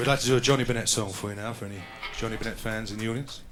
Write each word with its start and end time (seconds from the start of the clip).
We'd 0.00 0.06
like 0.06 0.20
to 0.20 0.26
do 0.26 0.36
a 0.38 0.40
Johnny 0.40 0.64
Bennett 0.64 0.88
song 0.88 1.12
for 1.12 1.28
you 1.28 1.36
now, 1.36 1.52
for 1.52 1.66
any 1.66 1.82
Johnny 2.16 2.38
Bennett 2.38 2.56
fans 2.56 2.90
in 2.90 2.98
the 2.98 3.06
audience. 3.10 3.42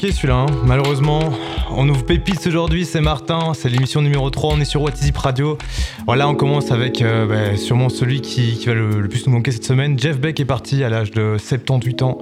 Celui-là, 0.00 0.34
hein. 0.34 0.46
malheureusement. 0.64 1.20
On 1.76 1.88
ouvre 1.88 2.04
Pépites 2.04 2.46
aujourd'hui, 2.46 2.84
c'est 2.84 3.00
Martin, 3.00 3.52
c'est 3.54 3.68
l'émission 3.68 4.02
numéro 4.02 4.28
3, 4.28 4.54
on 4.54 4.60
est 4.60 4.64
sur 4.64 4.82
What 4.82 4.90
Is 5.02 5.08
It 5.08 5.16
Radio. 5.16 5.56
Voilà, 6.06 6.28
on 6.28 6.34
commence 6.34 6.70
avec 6.72 7.00
euh, 7.00 7.26
bah, 7.26 7.56
sûrement 7.56 7.88
celui 7.88 8.20
qui, 8.20 8.62
va 8.66 8.74
le, 8.74 9.08
plus 9.08 9.26
nous 9.26 9.32
manquer 9.32 9.50
cette 9.52 9.64
semaine. 9.64 9.98
Jeff 9.98 10.18
Beck 10.20 10.38
est 10.40 10.44
parti 10.44 10.82
à 10.84 10.88
l'âge 10.88 11.10
de 11.12 11.36
78 11.38 12.02
ans, 12.02 12.18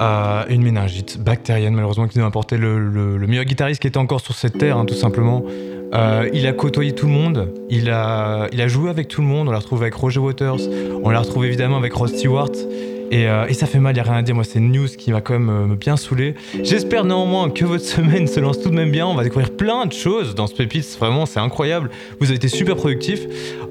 euh, 0.00 0.42
une 0.48 0.62
méningite 0.62 1.18
bactérienne 1.18 1.74
malheureusement 1.74 2.08
qui 2.08 2.18
nous 2.18 2.24
a 2.24 2.28
apporté 2.28 2.56
le, 2.56 2.78
le- 2.78 3.16
le 3.16 3.26
meilleur 3.26 3.44
guitariste 3.44 3.80
qui 3.80 3.88
était 3.88 3.98
encore 3.98 4.20
sur 4.20 4.34
cette 4.34 4.58
terre, 4.58 4.76
hein, 4.76 4.84
tout 4.84 4.94
simplement. 4.94 5.42
Euh, 5.94 6.28
il 6.32 6.46
a 6.46 6.52
côtoyé 6.52 6.92
tout 6.92 7.06
le 7.06 7.12
monde, 7.12 7.50
il 7.70 7.88
a, 7.90 8.48
il 8.52 8.60
a 8.60 8.68
joué 8.68 8.90
avec 8.90 9.08
tout 9.08 9.22
le 9.22 9.26
monde, 9.28 9.48
on 9.48 9.52
l'a 9.52 9.58
retrouvé 9.58 9.82
avec 9.82 9.94
Roger 9.94 10.20
Waters, 10.20 10.60
on 11.02 11.10
l'a 11.10 11.20
retrouvé 11.20 11.48
évidemment 11.48 11.76
avec 11.78 11.92
Rod 11.94 12.08
Stewart. 12.10 12.50
Et, 13.10 13.28
euh, 13.28 13.46
et 13.48 13.54
ça 13.54 13.66
fait 13.66 13.78
mal, 13.78 13.96
il 13.96 14.00
a 14.00 14.02
rien 14.02 14.14
à 14.14 14.22
dire. 14.22 14.34
Moi, 14.34 14.44
c'est 14.44 14.58
une 14.58 14.72
news 14.72 14.88
qui 14.88 15.12
m'a 15.12 15.20
quand 15.20 15.34
même 15.34 15.50
euh, 15.50 15.76
bien 15.76 15.96
saoulé. 15.96 16.34
J'espère 16.62 17.04
néanmoins 17.04 17.50
que 17.50 17.64
votre 17.64 17.84
semaine 17.94 18.26
se 18.26 18.40
lance 18.40 18.60
tout 18.60 18.70
de 18.70 18.74
même 18.74 18.90
bien. 18.90 19.06
On 19.06 19.14
va 19.14 19.22
découvrir 19.22 19.50
plein 19.50 19.86
de 19.86 19.92
choses 19.92 20.34
dans 20.34 20.46
ce 20.46 20.54
Pépites. 20.54 20.96
Vraiment, 20.98 21.26
c'est 21.26 21.40
incroyable. 21.40 21.90
Vous 22.20 22.26
avez 22.26 22.36
été 22.36 22.48
super 22.48 22.76
productifs. 22.76 23.26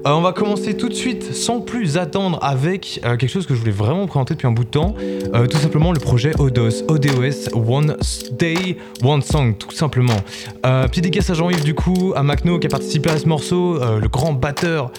Euh, 0.06 0.10
on 0.10 0.20
va 0.20 0.32
commencer 0.32 0.76
tout 0.76 0.90
de 0.90 0.94
suite, 0.94 1.34
sans 1.34 1.60
plus 1.60 1.96
attendre, 1.96 2.38
avec 2.42 3.00
euh, 3.04 3.16
quelque 3.16 3.30
chose 3.30 3.46
que 3.46 3.54
je 3.54 3.60
voulais 3.60 3.72
vraiment 3.72 4.06
présenter 4.06 4.34
depuis 4.34 4.46
un 4.46 4.52
bout 4.52 4.64
de 4.64 4.68
temps. 4.68 4.94
Euh, 5.34 5.46
tout 5.46 5.56
simplement 5.56 5.92
le 5.92 6.00
projet 6.00 6.32
ODOS. 6.38 6.84
ODOS, 6.88 7.54
One 7.54 7.96
Day, 8.32 8.76
One 9.02 9.22
Song, 9.22 9.56
tout 9.56 9.70
simplement. 9.70 10.16
Petit 10.62 11.00
dédicace 11.00 11.30
à 11.30 11.34
Jean-Yves, 11.34 11.64
du 11.64 11.74
coup, 11.74 12.12
à 12.14 12.22
Macno 12.22 12.58
qui 12.58 12.66
a 12.66 12.70
participé 12.70 13.10
à 13.10 13.18
ce 13.18 13.26
morceau, 13.26 13.78
le 13.78 14.08
grand 14.08 14.32
batteur 14.32 14.90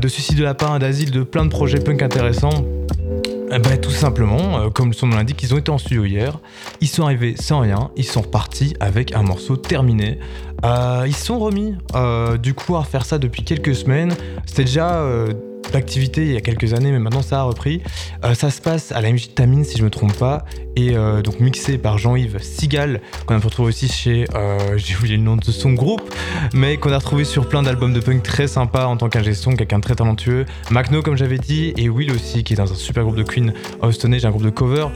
de 0.00 0.08
Suicide 0.08 0.38
de 0.38 0.44
Lapin, 0.44 0.78
d'Asile, 0.78 1.10
de 1.10 1.22
plein 1.22 1.44
de 1.44 1.50
projets 1.50 1.78
punk 1.78 2.02
intéressants. 2.02 2.64
Eh 3.52 3.58
ben, 3.58 3.80
tout 3.80 3.90
simplement, 3.90 4.60
euh, 4.60 4.70
comme 4.70 4.92
son 4.92 5.08
nom 5.08 5.16
l'indique, 5.16 5.42
ils 5.42 5.52
ont 5.52 5.58
été 5.58 5.72
en 5.72 5.78
studio 5.78 6.04
hier, 6.04 6.38
ils 6.80 6.86
sont 6.86 7.02
arrivés 7.02 7.34
sans 7.36 7.58
rien, 7.58 7.90
ils 7.96 8.04
sont 8.04 8.20
repartis 8.20 8.76
avec 8.78 9.12
un 9.12 9.22
morceau 9.22 9.56
terminé. 9.56 10.20
Euh, 10.64 11.04
ils 11.06 11.16
sont 11.16 11.38
remis 11.40 11.74
euh, 11.96 12.36
du 12.36 12.54
coup 12.54 12.76
à 12.76 12.80
refaire 12.80 13.04
ça 13.04 13.18
depuis 13.18 13.42
quelques 13.42 13.74
semaines. 13.74 14.14
C'était 14.46 14.64
déjà 14.64 15.00
euh, 15.00 15.32
d'activité 15.70 16.22
il 16.22 16.32
y 16.32 16.36
a 16.36 16.40
quelques 16.40 16.74
années, 16.74 16.90
mais 16.90 16.98
maintenant 16.98 17.22
ça 17.22 17.40
a 17.40 17.42
repris. 17.42 17.82
Euh, 18.24 18.34
ça 18.34 18.50
se 18.50 18.60
passe 18.60 18.92
à 18.92 19.00
la 19.00 19.12
MJ 19.12 19.34
Tamine 19.34 19.64
si 19.64 19.78
je 19.78 19.84
me 19.84 19.90
trompe 19.90 20.12
pas, 20.14 20.44
et 20.76 20.96
euh, 20.96 21.22
donc 21.22 21.40
mixé 21.40 21.78
par 21.78 21.98
Jean-Yves 21.98 22.38
Sigal, 22.40 23.00
qu'on 23.26 23.34
a 23.34 23.38
retrouvé 23.38 23.68
aussi 23.68 23.88
chez, 23.88 24.26
euh, 24.34 24.58
j'ai 24.76 24.96
oublié 24.96 25.16
le 25.16 25.22
nom 25.22 25.36
de 25.36 25.44
son 25.44 25.72
groupe, 25.72 26.02
mais 26.54 26.76
qu'on 26.76 26.92
a 26.92 26.98
retrouvé 26.98 27.24
sur 27.24 27.48
plein 27.48 27.62
d'albums 27.62 27.92
de 27.92 28.00
punk 28.00 28.22
très 28.22 28.46
sympa 28.46 28.84
en 28.84 28.96
tant 28.96 29.08
qu'ingé 29.08 29.34
son, 29.34 29.56
quelqu'un 29.56 29.78
de 29.78 29.82
très 29.82 29.94
talentueux. 29.94 30.46
Macno 30.70 31.02
comme 31.02 31.16
j'avais 31.16 31.38
dit, 31.38 31.72
et 31.76 31.88
Will 31.88 32.12
aussi 32.12 32.44
qui 32.44 32.54
est 32.54 32.56
dans 32.56 32.70
un 32.70 32.76
super 32.76 33.04
groupe 33.04 33.16
de 33.16 33.22
Queen 33.22 33.52
of 33.80 33.94
Stone 33.94 34.14
Age, 34.14 34.24
un 34.24 34.30
groupe 34.30 34.44
de 34.44 34.50
cover. 34.50 34.86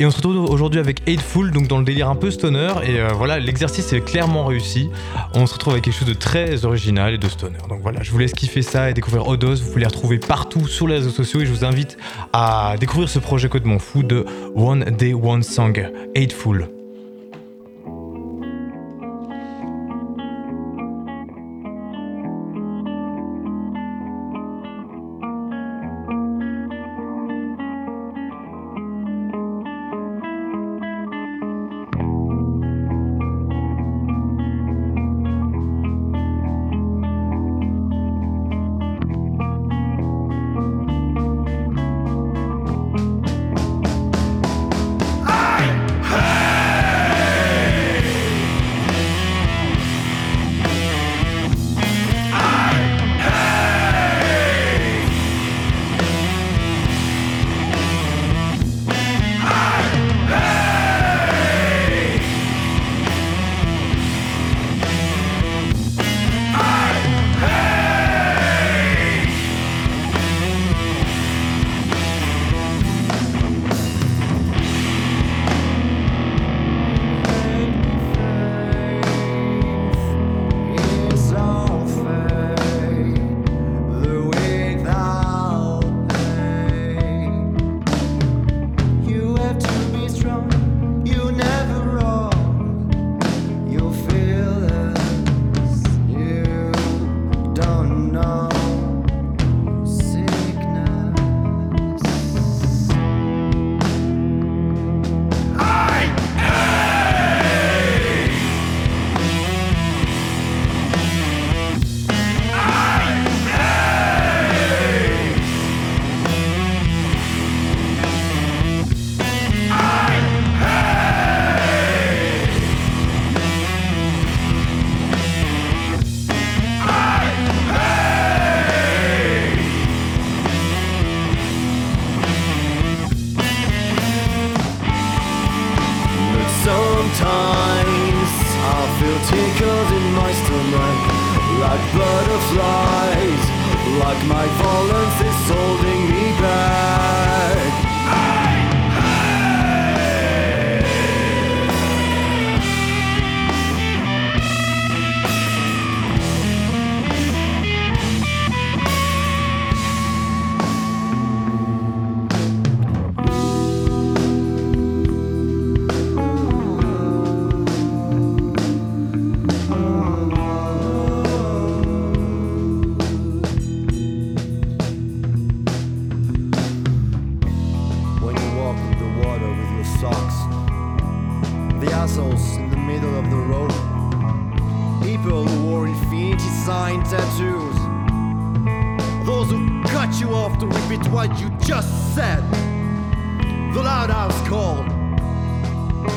Et 0.00 0.06
on 0.06 0.10
se 0.10 0.16
retrouve 0.16 0.48
aujourd'hui 0.48 0.78
avec 0.78 1.08
Hateful, 1.08 1.50
donc 1.50 1.66
dans 1.66 1.78
le 1.78 1.84
délire 1.84 2.08
un 2.08 2.14
peu 2.14 2.30
stoner, 2.30 2.72
et 2.86 3.00
voilà, 3.14 3.40
l'exercice 3.40 3.92
est 3.92 4.00
clairement 4.00 4.44
réussi. 4.44 4.90
On 5.34 5.44
se 5.46 5.54
retrouve 5.54 5.72
avec 5.72 5.84
quelque 5.84 5.98
chose 5.98 6.08
de 6.08 6.14
très 6.14 6.64
original 6.64 7.14
et 7.14 7.18
de 7.18 7.28
stoner. 7.28 7.58
Donc 7.68 7.80
voilà, 7.82 8.02
je 8.04 8.12
vous 8.12 8.18
laisse 8.18 8.32
kiffer 8.32 8.62
ça 8.62 8.90
et 8.90 8.94
découvrir 8.94 9.26
Odos. 9.26 9.56
Vous 9.56 9.68
pouvez 9.68 9.80
les 9.80 9.86
retrouver 9.86 10.17
partout 10.18 10.66
sur 10.66 10.86
les 10.86 10.96
réseaux 10.96 11.10
sociaux 11.10 11.40
et 11.40 11.46
je 11.46 11.52
vous 11.52 11.64
invite 11.64 11.96
à 12.32 12.74
découvrir 12.78 13.08
ce 13.08 13.18
projet 13.18 13.48
complètement 13.48 13.78
fou 13.78 14.02
de 14.02 14.24
One 14.54 14.84
Day 14.84 15.14
One 15.14 15.42
Song, 15.42 15.90
Hateful. 16.16 16.77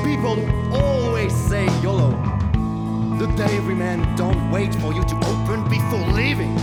People 0.03 0.37
always 0.73 1.35
say 1.35 1.65
YOLO, 1.81 2.11
the 3.17 3.27
delivery 3.35 3.75
men 3.75 4.03
who 4.03 4.15
don't 4.15 4.51
wait 4.51 4.73
for 4.75 4.93
you 4.93 5.03
to 5.03 5.15
open 5.15 5.67
before 5.69 6.05
leaving. 6.11 6.57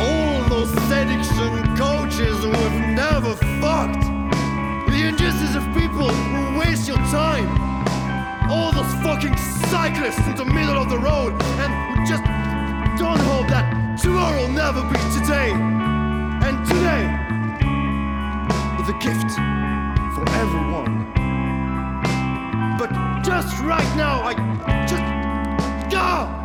All 0.00 0.48
those 0.48 0.70
seduction 0.88 1.76
coaches 1.76 2.36
who 2.44 2.50
have 2.50 2.96
never 2.96 3.34
fucked. 3.60 4.04
The 4.90 5.08
injustice 5.08 5.56
of 5.56 5.64
people 5.74 6.08
who 6.08 6.58
waste 6.58 6.86
your 6.86 7.02
time. 7.10 7.48
All 8.50 8.72
those 8.72 8.92
fucking 9.02 9.36
cyclists 9.70 10.26
in 10.26 10.36
the 10.36 10.44
middle 10.44 10.76
of 10.76 10.88
the 10.88 10.98
road 10.98 11.32
and 11.62 11.70
who 11.88 12.06
just 12.06 12.24
don't 12.98 13.20
hope 13.30 13.48
that 13.48 13.98
tomorrow 14.00 14.42
will 14.42 14.48
never 14.48 14.82
be 14.82 14.98
today. 15.18 15.50
And 16.46 16.64
today 16.66 17.04
is 18.80 18.88
a 18.88 18.98
gift 18.98 19.63
for 20.24 20.34
everyone. 20.36 21.12
But 22.78 22.90
just 23.22 23.60
right 23.62 23.96
now, 23.96 24.22
I 24.22 24.34
just. 24.86 25.02
Ah! 25.96 26.43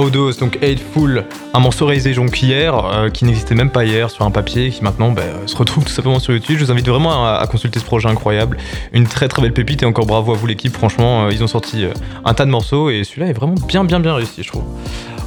Audos, 0.00 0.32
donc 0.40 0.56
Hateful, 0.62 1.24
un 1.52 1.60
morceau 1.60 1.86
réalisé 1.86 2.14
hier, 2.42 2.74
euh, 2.74 3.10
qui 3.10 3.24
n'existait 3.24 3.54
même 3.54 3.70
pas 3.70 3.84
hier 3.84 4.10
sur 4.10 4.24
un 4.24 4.30
papier, 4.30 4.70
qui 4.70 4.82
maintenant 4.82 5.10
bah, 5.10 5.22
se 5.46 5.56
retrouve 5.56 5.84
tout 5.84 5.92
simplement 5.92 6.18
sur 6.18 6.32
YouTube. 6.32 6.58
Je 6.58 6.64
vous 6.64 6.70
invite 6.70 6.88
vraiment 6.88 7.26
à, 7.26 7.46
consulter 7.46 7.78
ce 7.78 7.84
projet 7.84 8.08
incroyable. 8.08 8.56
Une 8.92 9.06
très 9.06 9.28
très 9.28 9.42
belle 9.42 9.52
pépite 9.52 9.82
et 9.82 9.86
encore 9.86 10.06
bravo 10.06 10.32
à 10.32 10.36
vous 10.36 10.46
l'équipe. 10.46 10.72
Franchement, 10.72 11.24
euh, 11.24 11.32
ils 11.32 11.42
ont 11.42 11.48
sorti 11.48 11.84
euh, 11.84 11.92
un 12.24 12.34
tas 12.34 12.46
de 12.46 12.50
morceaux 12.50 12.90
et 12.90 13.04
celui-là 13.04 13.28
est 13.28 13.32
vraiment 13.32 13.54
bien 13.66 13.84
bien 13.84 14.00
bien 14.00 14.14
réussi, 14.14 14.42
je 14.42 14.48
trouve. 14.48 14.64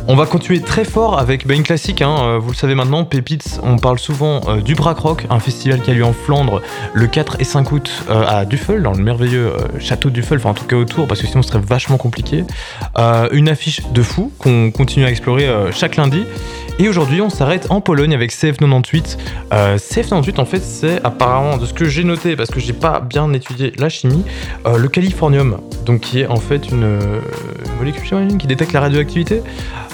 On 0.10 0.16
va 0.16 0.26
continuer 0.26 0.60
très 0.60 0.84
fort 0.84 1.18
avec 1.18 1.48
bah, 1.48 1.54
une 1.54 1.64
classique, 1.64 2.02
hein, 2.02 2.16
euh, 2.20 2.38
vous 2.38 2.52
le 2.52 2.56
savez 2.56 2.76
maintenant, 2.76 3.06
Pépites, 3.06 3.62
on 3.64 3.78
parle 3.78 3.98
souvent 4.00 4.42
euh, 4.48 4.60
du 4.60 4.76
Brac 4.76 4.98
Rock, 5.00 5.26
un 5.30 5.40
festival 5.40 5.82
qui 5.82 5.92
a 5.92 5.94
lieu 5.94 6.04
en 6.04 6.12
Flandre 6.12 6.62
le 6.94 7.08
4 7.08 7.38
et 7.40 7.46
5 7.46 7.72
août 7.72 8.04
euh, 8.10 8.26
à 8.28 8.44
Duffel, 8.44 8.84
dans 8.84 8.92
le 8.92 9.02
merveilleux 9.02 9.54
château 9.80 10.10
de 10.10 10.16
Duffel, 10.16 10.40
enfin 10.40 10.50
en 10.50 10.54
tout 10.56 10.66
cas 10.66 10.76
autour, 10.76 11.08
parce 11.08 11.22
que 11.22 11.28
sinon 11.28 11.42
ce 11.42 11.50
serait 11.50 11.64
vachement 11.66 11.98
compliqué. 11.98 12.44
Une 13.32 13.48
affiche 13.48 13.82
de 13.94 14.04
fou 14.04 14.32
qu'on 14.40 14.72
continue 14.72 15.06
à 15.06 15.10
explorer 15.10 15.48
chaque 15.72 15.96
lundi. 15.96 16.26
Et 16.80 16.90
aujourd'hui, 16.90 17.22
on 17.22 17.30
s'arrête 17.30 17.68
en 17.70 17.82
Pologne 17.82 18.14
avec 18.14 18.32
CF98. 18.32 19.18
Euh, 19.54 19.78
CF98, 19.78 20.40
en 20.40 20.46
fait, 20.46 20.62
c'est 20.62 21.04
apparemment, 21.04 21.58
de 21.58 21.66
ce 21.66 21.74
que 21.74 21.86
j'ai 21.86 22.04
noté, 22.04 22.36
parce 22.36 22.50
que 22.50 22.60
j'ai 22.60 22.74
pas 22.74 23.00
bien 23.00 23.32
étudié 23.34 23.74
la 23.78 23.90
chimie, 23.90 24.24
euh, 24.66 24.78
le 24.78 24.88
californium, 24.88 25.60
donc 25.86 26.02
qui 26.02 26.22
est 26.22 26.28
en 26.28 26.38
fait 26.38 26.70
une, 26.72 26.84
euh, 26.84 27.20
molécule 27.78 28.38
qui 28.38 28.48
détecte 28.48 28.74
la 28.74 28.82
radioactivité. 28.82 29.42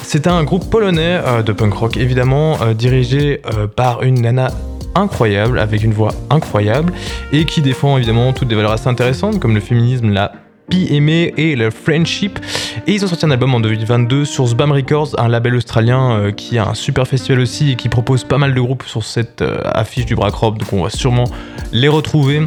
C'est 0.01 0.25
un 0.25 0.43
groupe 0.43 0.69
polonais 0.69 1.21
euh, 1.23 1.43
de 1.43 1.51
punk 1.51 1.73
rock, 1.73 1.97
évidemment, 1.97 2.57
euh, 2.61 2.73
dirigé 2.73 3.41
euh, 3.53 3.67
par 3.67 4.01
une 4.01 4.21
nana 4.21 4.49
incroyable, 4.95 5.59
avec 5.59 5.83
une 5.83 5.93
voix 5.93 6.11
incroyable, 6.29 6.93
et 7.31 7.45
qui 7.45 7.61
défend 7.61 7.97
évidemment 7.97 8.33
toutes 8.33 8.47
des 8.47 8.55
valeurs 8.55 8.71
assez 8.71 8.87
intéressantes, 8.87 9.39
comme 9.39 9.53
le 9.53 9.61
féminisme, 9.61 10.09
la 10.09 10.31
PMA 10.69 11.31
et 11.37 11.55
le 11.55 11.69
friendship. 11.71 12.39
Et 12.87 12.93
ils 12.93 13.03
ont 13.03 13.07
sorti 13.07 13.25
un 13.25 13.31
album 13.31 13.53
en 13.53 13.59
2022 13.59 14.25
sur 14.25 14.47
Sbam 14.47 14.71
Records, 14.71 15.15
un 15.17 15.27
label 15.27 15.55
australien 15.55 16.11
euh, 16.11 16.31
qui 16.31 16.57
a 16.57 16.67
un 16.67 16.73
super 16.73 17.07
festival 17.07 17.39
aussi 17.39 17.71
et 17.71 17.75
qui 17.75 17.89
propose 17.89 18.23
pas 18.23 18.37
mal 18.37 18.53
de 18.53 18.61
groupes 18.61 18.83
sur 18.83 19.03
cette 19.03 19.41
euh, 19.41 19.59
affiche 19.65 20.05
du 20.05 20.15
Brack 20.15 20.33
Rock, 20.33 20.57
donc 20.57 20.71
on 20.73 20.83
va 20.83 20.89
sûrement 20.89 21.25
les 21.71 21.87
retrouver. 21.87 22.41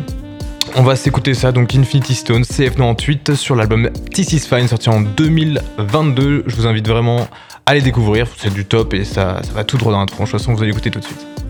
On 0.75 0.83
va 0.83 0.97
s'écouter 0.97 1.35
ça, 1.35 1.53
donc 1.53 1.75
Infinity 1.75 2.15
Stone, 2.15 2.43
CF98 2.43 3.35
sur 3.35 3.55
l'album 3.55 3.91
This 4.13 4.33
Is 4.33 4.49
Fine 4.49 4.69
sorti 4.69 4.89
en 4.89 5.03
2022. 5.03 6.45
Je 6.47 6.57
vous 6.57 6.67
invite 6.67 6.89
vraiment 6.89 7.29
à 7.67 7.75
les 7.75 7.83
découvrir, 7.83 8.27
c'est 8.39 8.53
du 8.53 8.65
top 8.65 8.95
et 8.95 9.05
ça, 9.05 9.43
ça 9.43 9.53
va 9.53 9.65
tout 9.65 9.77
droit 9.77 9.93
dans 9.93 10.01
la 10.01 10.07
tronche. 10.07 10.29
De 10.29 10.33
toute 10.33 10.41
façon, 10.41 10.55
vous 10.55 10.63
allez 10.63 10.71
écouter 10.71 10.91
tout 10.91 11.01
de 11.01 11.05
suite. 11.05 11.42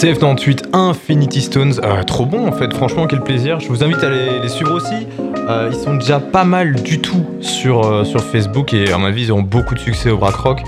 CF98 0.00 0.70
Infinity 0.72 1.42
Stones, 1.42 1.74
Euh, 1.84 2.02
trop 2.04 2.24
bon 2.24 2.48
en 2.48 2.52
fait, 2.52 2.72
franchement 2.72 3.06
quel 3.06 3.20
plaisir. 3.20 3.60
Je 3.60 3.68
vous 3.68 3.84
invite 3.84 4.02
à 4.02 4.08
les, 4.08 4.48
suivre 4.48 4.72
aussi. 4.72 5.06
Euh, 5.46 5.68
ils 5.70 5.76
sont 5.78 5.96
déjà 5.96 6.18
pas 6.20 6.44
mal 6.44 6.72
du 6.80 7.00
tout 7.00 7.22
sur, 7.40 7.84
euh, 7.84 8.04
Facebook 8.32 8.72
et 8.72 8.92
à 8.92 8.96
mon 8.96 9.04
avis 9.04 9.24
ils 9.24 9.30
auront 9.30 9.42
beaucoup 9.42 9.74
de 9.74 9.78
succès 9.78 10.08
au 10.08 10.16
Brack 10.16 10.36
Rock. 10.36 10.62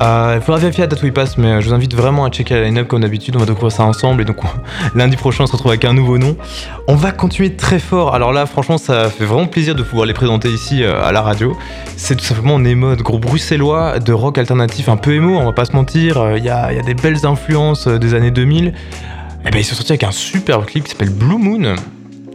Euh, 0.00 0.34
Il 0.36 0.40
faudra 0.42 0.60
vérifier 0.60 0.82
la 0.82 0.86
date 0.86 1.02
où 1.02 1.06
ils 1.06 1.12
passent, 1.12 1.38
mais 1.38 1.48
euh, 1.48 1.60
je 1.60 1.68
vous 1.68 1.74
invite 1.74 1.94
vraiment 1.94 2.24
à 2.24 2.30
checker 2.30 2.54
la 2.54 2.64
line-up 2.64 2.86
comme 2.86 3.00
d'habitude. 3.00 3.34
On 3.34 3.40
va 3.40 3.46
découvrir 3.46 3.72
ça 3.72 3.84
ensemble 3.84 4.22
et 4.22 4.24
donc 4.24 4.36
lundi 4.94 5.16
prochain 5.16 5.44
on 5.44 5.46
se 5.46 5.52
retrouve 5.52 5.72
avec 5.72 5.84
un 5.84 5.92
nouveau 5.92 6.18
nom. 6.18 6.36
On 6.86 6.94
va 6.94 7.10
continuer 7.10 7.54
très 7.56 7.80
fort. 7.80 8.14
Alors 8.14 8.32
là, 8.32 8.46
franchement, 8.46 8.78
ça 8.78 9.10
fait 9.10 9.24
vraiment 9.24 9.46
plaisir 9.46 9.74
de 9.74 9.82
pouvoir 9.82 10.06
les 10.06 10.14
présenter 10.14 10.50
ici 10.50 10.84
euh, 10.84 11.02
à 11.04 11.10
la 11.10 11.20
radio. 11.20 11.56
C'est 11.96 12.14
tout 12.14 12.24
simplement 12.24 12.58
Nemod, 12.60 13.02
groupe 13.02 13.22
bruxellois 13.22 13.98
de 13.98 14.12
rock 14.12 14.38
alternatif 14.38 14.88
un 14.88 14.96
peu 14.96 15.14
émo, 15.14 15.36
on 15.36 15.44
va 15.44 15.52
pas 15.52 15.64
se 15.64 15.72
mentir. 15.72 16.36
Il 16.36 16.44
y, 16.44 16.48
a, 16.48 16.72
il 16.72 16.80
des 16.82 16.94
belles 16.94 17.26
influences 17.26 17.88
des 17.88 18.14
années 18.14 18.30
2000. 18.30 18.72
Et 19.46 19.50
ben 19.50 19.58
ils 19.58 19.64
sont 19.64 19.74
sortis 19.74 19.92
avec 19.92 20.04
un 20.04 20.12
super 20.12 20.64
clip 20.66 20.84
qui 20.84 20.90
s'appelle 20.90 21.10
Blue 21.10 21.38
Moon 21.38 21.74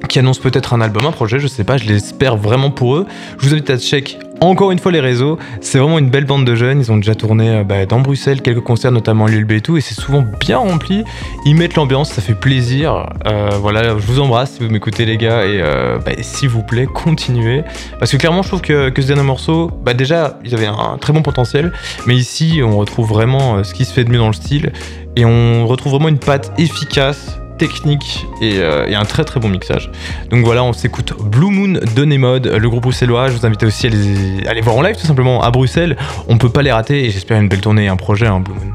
qui 0.10 0.20
annonce 0.20 0.40
peut-être 0.40 0.74
un 0.74 0.82
album, 0.82 1.06
un 1.06 1.12
projet, 1.12 1.40
je 1.40 1.48
sais 1.48 1.64
pas, 1.64 1.78
je 1.78 1.86
l'espère 1.86 2.36
vraiment 2.36 2.72
pour 2.72 2.98
eux. 2.98 3.06
Je 3.40 3.48
vous 3.48 3.54
invite 3.54 3.70
à 3.70 3.78
check 3.78 4.20
encore 4.50 4.72
une 4.72 4.80
fois 4.80 4.92
les 4.92 5.00
réseaux. 5.00 5.38
C'est 5.62 5.78
vraiment 5.78 6.00
une 6.00 6.10
belle 6.10 6.26
bande 6.26 6.46
de 6.46 6.56
jeunes. 6.56 6.80
Ils 6.80 6.92
ont 6.92 6.98
déjà 6.98 7.16
tourné 7.16 7.50
euh, 7.50 7.64
bah, 7.64 7.86
dans 7.86 8.00
Bruxelles, 8.00 8.42
quelques 8.42 8.62
concerts, 8.62 8.92
notamment 8.92 9.28
l'ULB 9.28 9.52
et 9.54 9.62
tout, 9.62 9.78
et 9.78 9.82
c'est 9.82 9.94
souvent 9.94 10.24
bien 10.40 10.58
rempli. 10.58 11.04
Ils 11.46 11.56
mettent 11.56 11.76
l'ambiance, 11.76 12.12
ça 12.12 12.22
fait 12.22 12.36
plaisir. 12.36 13.10
Euh, 13.26 13.52
voilà, 13.60 13.84
je 13.84 14.06
vous 14.06 14.20
embrasse 14.20 14.54
si 14.54 14.64
vous 14.64 14.70
m'écoutez 14.70 15.06
les 15.06 15.18
gars, 15.18 15.46
et 15.46 15.62
euh, 15.62 16.00
bah, 16.00 16.12
s'il 16.22 16.50
vous 16.50 16.64
plaît, 16.64 16.86
continuez. 16.86 17.64
Parce 18.00 18.12
que 18.12 18.18
clairement, 18.18 18.42
je 18.42 18.50
trouve 18.50 18.62
que, 18.62 18.92
ce 18.96 19.08
dernier 19.08 19.24
morceau, 19.24 19.72
bah, 19.84 19.94
déjà, 19.94 20.40
ils 20.44 20.54
avaient 20.54 20.68
un 20.68 20.98
très 21.00 21.14
bon 21.14 21.22
potentiel, 21.22 21.72
mais 22.06 22.16
ici, 22.16 22.62
on 22.64 22.78
retrouve 22.78 23.08
vraiment 23.08 23.64
ce 23.64 23.74
qui 23.74 23.86
se 23.86 23.94
fait 23.94 24.04
de 24.04 24.10
mieux 24.10 24.20
dans 24.20 24.28
le 24.28 24.34
style, 24.34 24.72
et 25.16 25.26
on 25.26 25.68
retrouve 25.68 25.94
vraiment 25.94 26.10
une 26.10 26.20
patte 26.20 26.52
efficace 26.58 27.40
technique 27.58 28.26
et, 28.42 28.58
euh, 28.58 28.88
et 28.88 28.96
un 28.96 29.06
très 29.06 29.24
très 29.24 29.40
bon 29.40 29.50
mixage. 29.50 29.92
Donc 30.30 30.46
voilà, 30.46 30.64
on 30.64 30.74
s'écoute 30.74 31.14
Blue 31.24 31.52
Moon 31.52 31.80
de 31.96 32.06
Nemod, 32.06 32.48
le 32.48 32.70
groupe 32.70 32.84
bruxellois. 32.84 33.30
Je 33.30 33.34
vous 33.34 33.46
invite 33.46 33.64
aussi 33.64 33.88
à 33.88 34.54
les, 34.54 34.62
voir 34.62 34.76
en 34.76 34.82
live 34.82 34.96
tout 34.96 35.08
simplement 35.08 35.42
à 35.44 35.52
Bruxelles. 35.52 35.98
On 36.28 36.38
peut 36.38 36.50
pas 36.50 36.62
les 36.62 36.72
rater 36.72 37.06
et 37.06 37.10
j'espère 37.12 37.40
une 37.40 37.50
belle 37.50 37.62
tournée 37.62 37.86
et 37.86 37.90
un 37.90 37.98
projet, 37.98 38.28
un 38.28 38.40
Blue 38.40 38.54
Moon. 38.54 38.74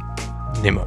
Nemod. 0.62 0.86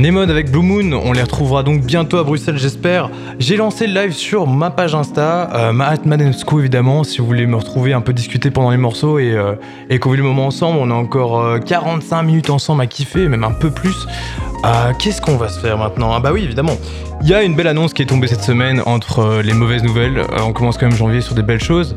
Nemod 0.00 0.30
avec 0.30 0.50
Blue 0.50 0.62
Moon, 0.62 0.98
on 1.04 1.12
les 1.12 1.20
retrouvera 1.20 1.62
donc 1.62 1.82
bientôt 1.82 2.16
à 2.16 2.24
Bruxelles, 2.24 2.56
j'espère. 2.56 3.10
J'ai 3.38 3.58
lancé 3.58 3.86
le 3.86 3.92
live 3.92 4.12
sur 4.12 4.46
ma 4.46 4.70
page 4.70 4.94
Insta, 4.94 5.50
euh, 5.54 5.72
ma 5.72 5.94
School 6.32 6.60
évidemment, 6.60 7.04
si 7.04 7.18
vous 7.18 7.26
voulez 7.26 7.46
me 7.46 7.56
retrouver 7.56 7.92
un 7.92 8.00
peu 8.00 8.14
discuter 8.14 8.50
pendant 8.50 8.70
les 8.70 8.78
morceaux 8.78 9.18
et, 9.18 9.32
euh, 9.32 9.56
le 9.90 10.22
moment 10.22 10.46
ensemble. 10.46 10.78
On 10.80 10.90
a 10.90 10.94
encore 10.94 11.40
euh, 11.40 11.58
45 11.58 12.22
minutes 12.22 12.48
ensemble 12.48 12.80
à 12.80 12.86
kiffer, 12.86 13.28
même 13.28 13.44
un 13.44 13.52
peu 13.52 13.70
plus. 13.70 14.06
Euh, 14.64 14.92
Qu'est-ce 14.98 15.20
qu'on 15.20 15.36
va 15.36 15.50
se 15.50 15.60
faire 15.60 15.76
maintenant? 15.76 16.14
Ah 16.14 16.20
bah 16.20 16.30
oui, 16.32 16.44
évidemment. 16.44 16.78
Il 17.22 17.28
y 17.28 17.34
a 17.34 17.42
une 17.42 17.54
belle 17.54 17.66
annonce 17.66 17.92
qui 17.92 18.00
est 18.00 18.06
tombée 18.06 18.28
cette 18.28 18.42
semaine 18.42 18.82
entre 18.86 19.18
euh, 19.18 19.42
les 19.42 19.52
mauvaises 19.52 19.82
nouvelles. 19.82 20.16
Euh, 20.18 20.38
on 20.42 20.54
commence 20.54 20.78
quand 20.78 20.86
même 20.86 20.96
janvier 20.96 21.20
sur 21.20 21.34
des 21.34 21.42
belles 21.42 21.62
choses. 21.62 21.94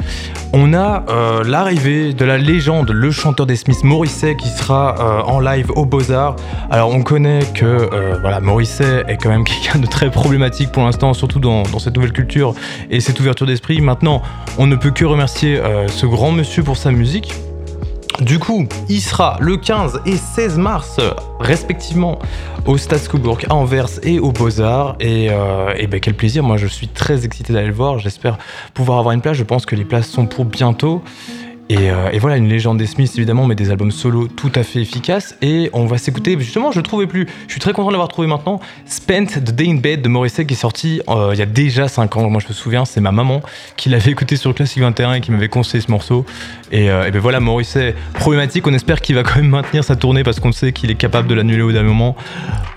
On 0.52 0.74
a 0.74 1.06
euh, 1.08 1.44
l'arrivée 1.46 2.14
de 2.14 2.26
la 2.26 2.38
légende, 2.38 2.92
le 2.92 3.10
chanteur 3.10 3.46
des 3.46 3.56
Smiths, 3.56 3.86
Morisset, 3.86 4.36
qui 4.36 4.50
sera 4.50 5.24
en 5.26 5.40
live 5.40 5.72
au 5.76 5.86
Beaux-Arts. 5.86 6.36
Alors 6.70 6.94
on 6.94 7.04
connaît 7.04 7.40
que 7.54 7.90
Morisset 8.42 9.06
est 9.08 9.16
quand 9.16 9.30
même 9.30 9.44
quelqu'un 9.46 9.80
de 9.80 9.88
très 9.88 10.12
problématique 10.12 10.72
pour 10.74 10.84
l'instant, 10.84 11.14
surtout 11.14 11.40
dans, 11.40 11.64
cette 11.80 11.96
nouvelle 11.96 12.14
culture 12.14 12.54
et 12.92 13.00
cette 13.00 13.20
ouverture 13.20 13.48
d'esprit. 13.48 13.80
Maintenant, 13.80 14.22
on 14.58 14.68
ne 14.68 14.76
peut 14.76 14.92
que 14.92 15.06
remercier 15.06 15.60
ce 15.88 16.06
grand 16.06 16.32
monsieur 16.32 16.64
pour 16.64 16.76
sa 16.76 16.92
musique. 16.92 17.34
Du 18.24 18.40
coup, 18.40 18.66
il 18.88 19.02
sera 19.02 19.38
le 19.42 19.58
15 19.58 20.00
et 20.06 20.16
16 20.16 20.58
mars, 20.58 20.98
respectivement, 21.42 22.20
au 22.66 22.78
Stade 22.78 23.06
Coburg 23.06 23.40
à 23.50 23.54
Anvers 23.54 23.90
et 24.02 24.18
aux 24.20 24.32
Beaux-Arts. 24.32 24.96
Et, 25.02 25.28
euh, 25.30 25.74
ben, 25.90 26.00
quel 26.00 26.14
plaisir, 26.14 26.42
moi 26.42 26.56
je 26.56 26.68
suis 26.68 26.88
très 26.88 27.26
excité 27.26 27.52
d'aller 27.52 27.68
le 27.68 27.74
voir. 27.74 28.00
J'espère 28.00 28.38
pouvoir 28.74 29.00
avoir 29.00 29.14
une 29.14 29.20
place. 29.20 29.36
Je 29.36 29.44
pense 29.44 29.66
que 29.66 29.76
les 29.76 29.84
places 29.84 30.08
sont 30.08 30.26
pour 30.26 30.46
bientôt. 30.46 31.04
Et, 31.70 31.90
euh, 31.90 32.10
et 32.12 32.20
voilà, 32.20 32.36
une 32.38 32.50
légende 32.50 32.78
des 32.78 32.86
Smiths 32.86 33.16
évidemment, 33.16 33.48
mais 33.48 33.56
des 33.56 33.72
albums 33.72 33.92
solo 33.92 34.28
tout 34.28 34.52
à 34.56 34.64
fait 34.64 34.82
efficaces. 34.82 35.36
Et 35.42 35.70
on 35.74 35.86
va 35.86 35.98
s'écouter, 35.98 36.38
justement, 36.38 36.72
je 36.72 36.80
le 36.80 36.84
trouvais 36.84 37.08
plus. 37.08 37.28
Je 37.48 37.52
suis 37.52 37.62
très 37.62 37.72
content 37.72 37.88
de 37.88 37.94
l'avoir 37.94 38.10
trouvé 38.10 38.28
maintenant. 38.28 38.60
Spent 38.86 39.28
the 39.28 39.52
Day 39.52 39.70
in 39.70 39.76
Bed 39.76 40.02
de 40.02 40.10
Morrissey 40.10 40.46
qui 40.46 40.56
est 40.56 40.58
sorti 40.58 41.02
euh, 41.08 41.32
il 41.34 41.40
y 41.40 41.42
a 41.42 41.46
déjà 41.46 41.88
5 41.88 42.18
ans. 42.18 42.30
Moi 42.30 42.42
je 42.42 42.50
me 42.50 42.54
souviens, 42.54 42.84
c'est 42.84 43.00
ma 43.00 43.12
maman 43.12 43.42
qui 43.78 43.90
l'avait 43.90 44.12
écouté 44.12 44.36
sur 44.36 44.54
Classic 44.54 44.82
21 44.82 45.14
et 45.14 45.22
qui 45.22 45.32
m'avait 45.32 45.48
conseillé 45.48 45.82
ce 45.82 45.90
morceau. 45.90 46.26
Et, 46.72 46.90
euh, 46.90 47.10
ben 47.12 47.20
voilà, 47.20 47.40
Morrissey, 47.40 47.96
problématique. 48.14 48.68
On 48.68 48.74
espère 48.74 49.00
qu'il 49.00 49.16
va 49.16 49.24
quand 49.24 49.38
même 49.38 49.50
maintenir 49.50 49.84
sa 49.84 49.96
tournée 49.96 50.24
parce 50.24 50.40
qu'on 50.40 50.52
sait 50.52 50.74
qu'il 50.74 50.92
est 50.92 50.96
capable 50.96 51.30
de 51.30 51.34
l'annuler 51.34 51.62
au 51.62 51.72
dernier 51.72 51.88
moment. 51.88 52.16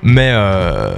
Mais, 0.03 0.33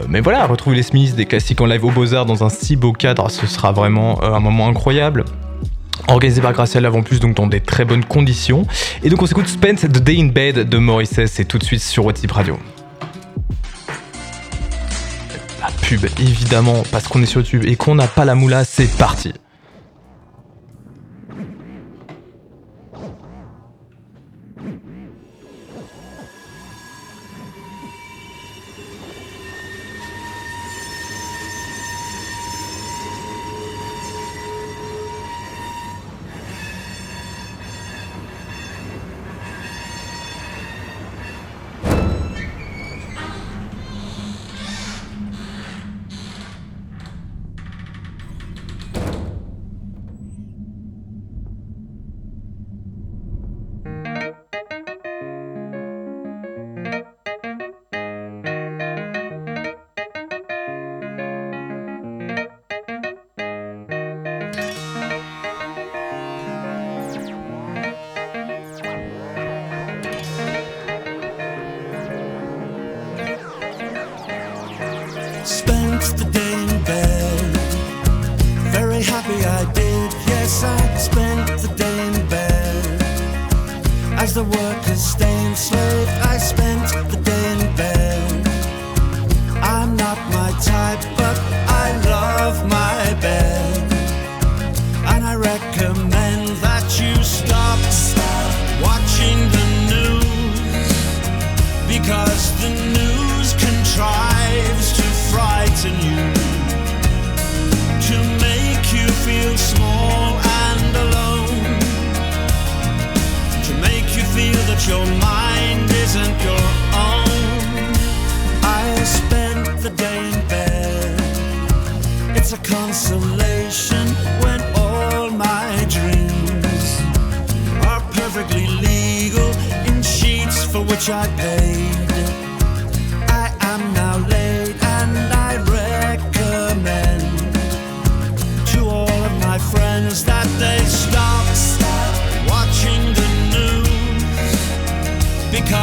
mais 0.08 0.20
voilà, 0.20 0.46
retrouver 0.46 0.76
les 0.76 0.82
Smiths, 0.82 1.14
des 1.14 1.24
classiques 1.24 1.60
en 1.60 1.66
live 1.66 1.84
au 1.84 1.90
Beaux-Arts 1.90 2.26
dans 2.26 2.44
un 2.44 2.50
si 2.50 2.76
beau 2.76 2.92
cadre, 2.92 3.30
ce 3.30 3.46
sera 3.46 3.72
vraiment 3.72 4.22
un 4.22 4.40
moment 4.40 4.68
incroyable. 4.68 5.24
Organisé 6.06 6.40
par 6.40 6.52
Graciela 6.52 6.88
avant 6.88 7.02
plus, 7.02 7.20
donc 7.20 7.34
dans 7.34 7.46
des 7.46 7.60
très 7.60 7.84
bonnes 7.84 8.04
conditions. 8.04 8.66
Et 9.02 9.10
donc 9.10 9.20
on 9.22 9.26
s'écoute 9.26 9.48
Spent 9.48 9.74
the 9.74 9.98
Day 9.98 10.18
in 10.18 10.26
Bed 10.26 10.68
de 10.68 10.78
Morrissey, 10.78 11.26
c'est 11.26 11.44
tout 11.44 11.58
de 11.58 11.64
suite 11.64 11.82
sur 11.82 12.04
WhatsApp 12.04 12.30
Radio. 12.30 12.58
La 15.60 15.68
pub, 15.82 16.04
évidemment, 16.20 16.82
parce 16.92 17.08
qu'on 17.08 17.20
est 17.22 17.26
sur 17.26 17.40
YouTube 17.40 17.64
et 17.66 17.76
qu'on 17.76 17.96
n'a 17.96 18.06
pas 18.06 18.24
la 18.24 18.34
moula, 18.34 18.64
c'est 18.64 18.90
parti. 18.96 19.32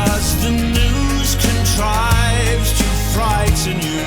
Because 0.05 0.43
the 0.43 0.51
news 0.51 1.35
contrives 1.35 2.69
to 2.77 2.83
frighten 3.13 3.77
you 3.81 4.05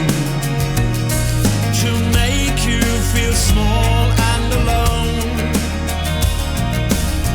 to 1.82 1.90
make 2.14 2.58
you 2.64 2.82
feel 3.12 3.32
small 3.32 4.04
and 4.30 4.46
alone 4.60 5.20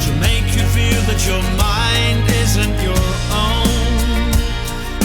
to 0.05 0.11
make 0.27 0.47
you 0.55 0.63
feel 0.77 1.01
that 1.09 1.21
your 1.27 1.43
mind 1.59 2.23
isn't 2.43 2.77
your 2.87 3.05
own. 3.45 4.31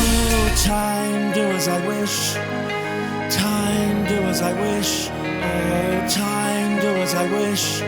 Oh 0.07 0.55
time 0.65 1.33
do 1.33 1.43
as 1.59 1.67
i 1.69 1.79
wish 1.87 2.35
time 3.35 4.07
do 4.07 4.19
as 4.33 4.41
i 4.41 4.53
wish 4.53 5.09
oh 5.11 6.07
time 6.09 6.81
do 6.81 6.91
as 7.05 7.15
i 7.15 7.27
wish 7.33 7.81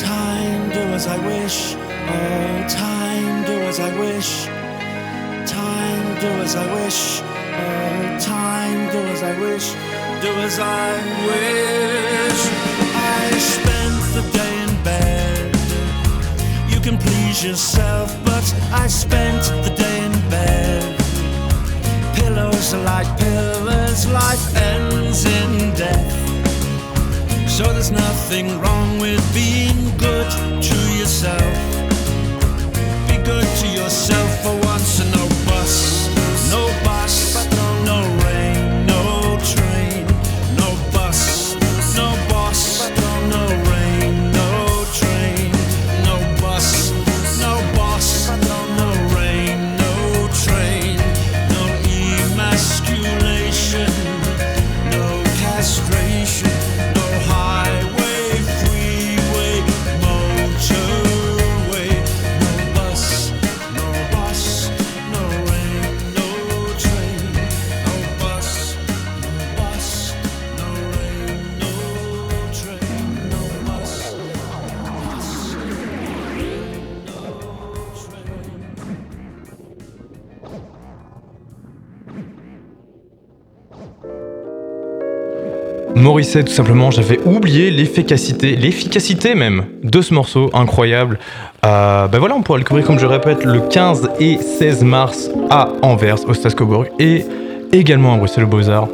time 0.00 0.70
do 0.70 0.80
as 0.98 1.06
i 1.06 1.18
wish 1.26 1.74
oh 1.74 2.66
time 2.68 3.44
do 3.44 3.52
as 3.70 3.80
i 3.80 3.98
wish 3.98 4.57
do 6.20 6.26
as 6.42 6.56
i 6.56 6.66
wish. 6.74 7.20
Oh 7.22 8.18
time 8.20 8.90
do 8.90 8.98
as 9.14 9.22
i 9.22 9.38
wish. 9.38 9.72
Do 10.20 10.30
as 10.46 10.58
i 10.58 10.90
wish. 11.28 12.40
I 13.20 13.30
spent 13.54 13.98
the 14.16 14.24
day 14.36 14.54
in 14.66 14.72
bed. 14.82 15.54
You 16.68 16.80
can 16.80 16.98
please 16.98 17.44
yourself 17.44 18.08
but 18.24 18.44
i 18.72 18.86
spent 18.88 19.42
the 19.64 19.72
day 19.84 19.98
in 20.06 20.12
bed. 20.28 20.82
Pillows 22.16 22.74
are 22.74 22.82
like 22.82 23.08
pillars 23.18 24.10
life 24.10 24.56
ends 24.56 25.24
in 25.24 25.72
death. 25.74 26.12
So 27.48 27.64
there's 27.72 27.92
nothing 27.92 28.58
wrong 28.60 28.98
with 28.98 29.22
being 29.34 29.96
good 29.98 30.30
to 30.62 30.78
yourself 30.98 31.77
Morrissey, 85.94 86.44
tout 86.44 86.52
simplement, 86.52 86.90
j'avais 86.90 87.18
oublié 87.24 87.70
l'efficacité, 87.70 88.56
l'efficacité 88.56 89.34
même 89.34 89.64
de 89.82 90.00
ce 90.00 90.14
morceau 90.14 90.50
incroyable. 90.52 91.18
Euh, 91.64 92.06
ben 92.06 92.18
voilà, 92.18 92.34
on 92.34 92.42
pourra 92.42 92.58
le 92.58 92.64
couvrir, 92.64 92.86
comme 92.86 92.98
je 92.98 93.06
répète, 93.06 93.44
le 93.44 93.60
15 93.60 94.10
et 94.20 94.38
16 94.38 94.84
mars 94.84 95.30
à 95.50 95.68
Anvers, 95.82 96.28
au 96.28 96.34
Stade 96.34 96.54
Coburg, 96.54 96.86
et 96.98 97.24
également 97.72 98.14
à 98.14 98.16
Bruxelles 98.16 98.44
au 98.44 98.48
Beaux-Arts. 98.48 98.88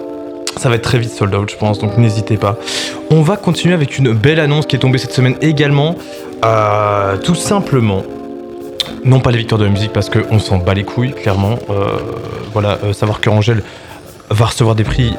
Ça 0.57 0.68
va 0.68 0.76
être 0.76 0.83
très 0.83 0.98
vite 0.98 1.11
sold 1.11 1.35
out, 1.35 1.50
je 1.50 1.57
pense, 1.57 1.78
donc 1.78 1.98
n'hésitez 1.98 2.37
pas. 2.37 2.57
On 3.11 3.22
va 3.22 3.37
continuer 3.37 3.74
avec 3.74 3.98
une 3.98 4.12
belle 4.12 4.40
annonce 4.40 4.66
qui 4.66 4.76
est 4.76 4.78
tombée 4.78 4.98
cette 4.98 5.12
semaine 5.12 5.35
également. 5.42 5.96
Euh, 6.44 7.16
tout 7.18 7.35
simplement, 7.35 8.02
non 9.04 9.20
pas 9.20 9.30
les 9.30 9.38
victoires 9.38 9.59
de 9.59 9.64
la 9.64 9.70
musique 9.70 9.92
parce 9.92 10.09
qu'on 10.09 10.38
s'en 10.38 10.59
bat 10.59 10.74
les 10.74 10.85
couilles, 10.85 11.12
clairement. 11.12 11.59
Euh, 11.70 11.87
voilà, 12.52 12.78
savoir 12.92 13.20
que 13.20 13.28
Angèle 13.30 13.62
va 14.30 14.46
recevoir 14.46 14.76
des 14.76 14.85
prix, 14.85 15.14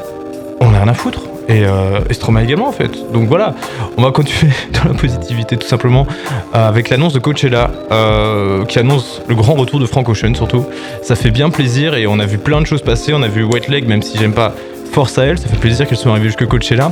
on 0.61 0.71
n'a 0.71 0.79
rien 0.79 0.87
à 0.87 0.93
foutre. 0.93 1.21
Et, 1.47 1.63
euh, 1.65 1.99
et 2.09 2.13
Stromae 2.13 2.43
également 2.43 2.67
en 2.67 2.71
fait. 2.71 2.91
Donc 3.13 3.27
voilà, 3.27 3.53
on 3.97 4.01
va 4.01 4.11
continuer 4.11 4.51
dans 4.73 4.89
la 4.89 4.97
positivité 4.97 5.57
tout 5.57 5.67
simplement 5.67 6.07
euh, 6.55 6.67
avec 6.67 6.89
l'annonce 6.89 7.13
de 7.13 7.19
Coachella 7.19 7.69
euh, 7.91 8.65
qui 8.65 8.79
annonce 8.79 9.21
le 9.27 9.35
grand 9.35 9.53
retour 9.53 9.79
de 9.79 9.85
Frank 9.85 10.09
Ocean 10.09 10.33
surtout. 10.33 10.65
Ça 11.03 11.15
fait 11.15 11.31
bien 11.31 11.49
plaisir 11.49 11.95
et 11.95 12.07
on 12.07 12.19
a 12.19 12.25
vu 12.25 12.37
plein 12.37 12.61
de 12.61 12.65
choses 12.65 12.81
passer. 12.81 13.13
On 13.13 13.21
a 13.21 13.27
vu 13.27 13.43
White 13.43 13.67
Leg, 13.67 13.87
même 13.87 14.01
si 14.01 14.17
j'aime 14.17 14.33
pas 14.33 14.53
Force 14.91 15.17
à 15.17 15.25
elle, 15.25 15.37
ça 15.37 15.47
fait 15.49 15.57
plaisir 15.57 15.87
qu'elle 15.87 15.97
soit 15.97 16.11
arrivée 16.11 16.27
jusque 16.27 16.47
Coachella. 16.47 16.91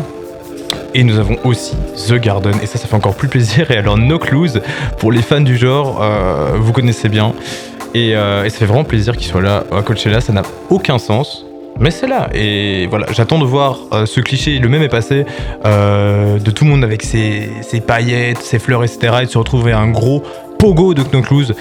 Et 0.93 1.03
nous 1.03 1.17
avons 1.17 1.37
aussi 1.43 1.75
The 2.07 2.15
Garden, 2.15 2.53
et 2.61 2.67
ça, 2.67 2.77
ça 2.77 2.87
fait 2.87 2.95
encore 2.95 3.15
plus 3.15 3.27
plaisir. 3.27 3.71
Et 3.71 3.77
alors, 3.77 3.97
No 3.97 4.19
Clues, 4.19 4.59
pour 4.99 5.11
les 5.11 5.21
fans 5.21 5.41
du 5.41 5.57
genre, 5.57 5.99
euh, 6.01 6.51
vous 6.59 6.73
connaissez 6.73 7.09
bien. 7.09 7.33
Et, 7.95 8.09
et 8.09 8.49
ça 8.49 8.57
fait 8.57 8.65
vraiment 8.65 8.83
plaisir 8.83 9.15
qu'ils 9.15 9.27
soient 9.27 9.41
là 9.41 9.63
à 9.71 9.81
Coachella, 9.81 10.19
ça 10.19 10.33
n'a 10.33 10.41
aucun 10.69 10.97
sens. 10.97 11.45
Mais 11.79 11.91
c'est 11.91 12.07
là, 12.07 12.29
et 12.33 12.87
voilà, 12.87 13.07
j'attends 13.11 13.39
de 13.39 13.45
voir 13.45 13.79
euh, 13.93 14.05
ce 14.05 14.19
cliché, 14.19 14.59
le 14.59 14.69
même 14.69 14.83
est 14.83 14.89
passé, 14.89 15.25
euh, 15.65 16.37
de 16.37 16.51
tout 16.51 16.65
le 16.65 16.69
monde 16.69 16.83
avec 16.83 17.01
ses, 17.03 17.49
ses 17.61 17.81
paillettes, 17.81 18.39
ses 18.39 18.59
fleurs, 18.59 18.83
etc., 18.83 19.15
et 19.21 19.25
de 19.25 19.31
se 19.31 19.37
retrouver 19.37 19.71
un 19.71 19.87
gros 19.89 20.23
pogo 20.59 20.93
de 20.93 21.01
Knoclouse. 21.01 21.55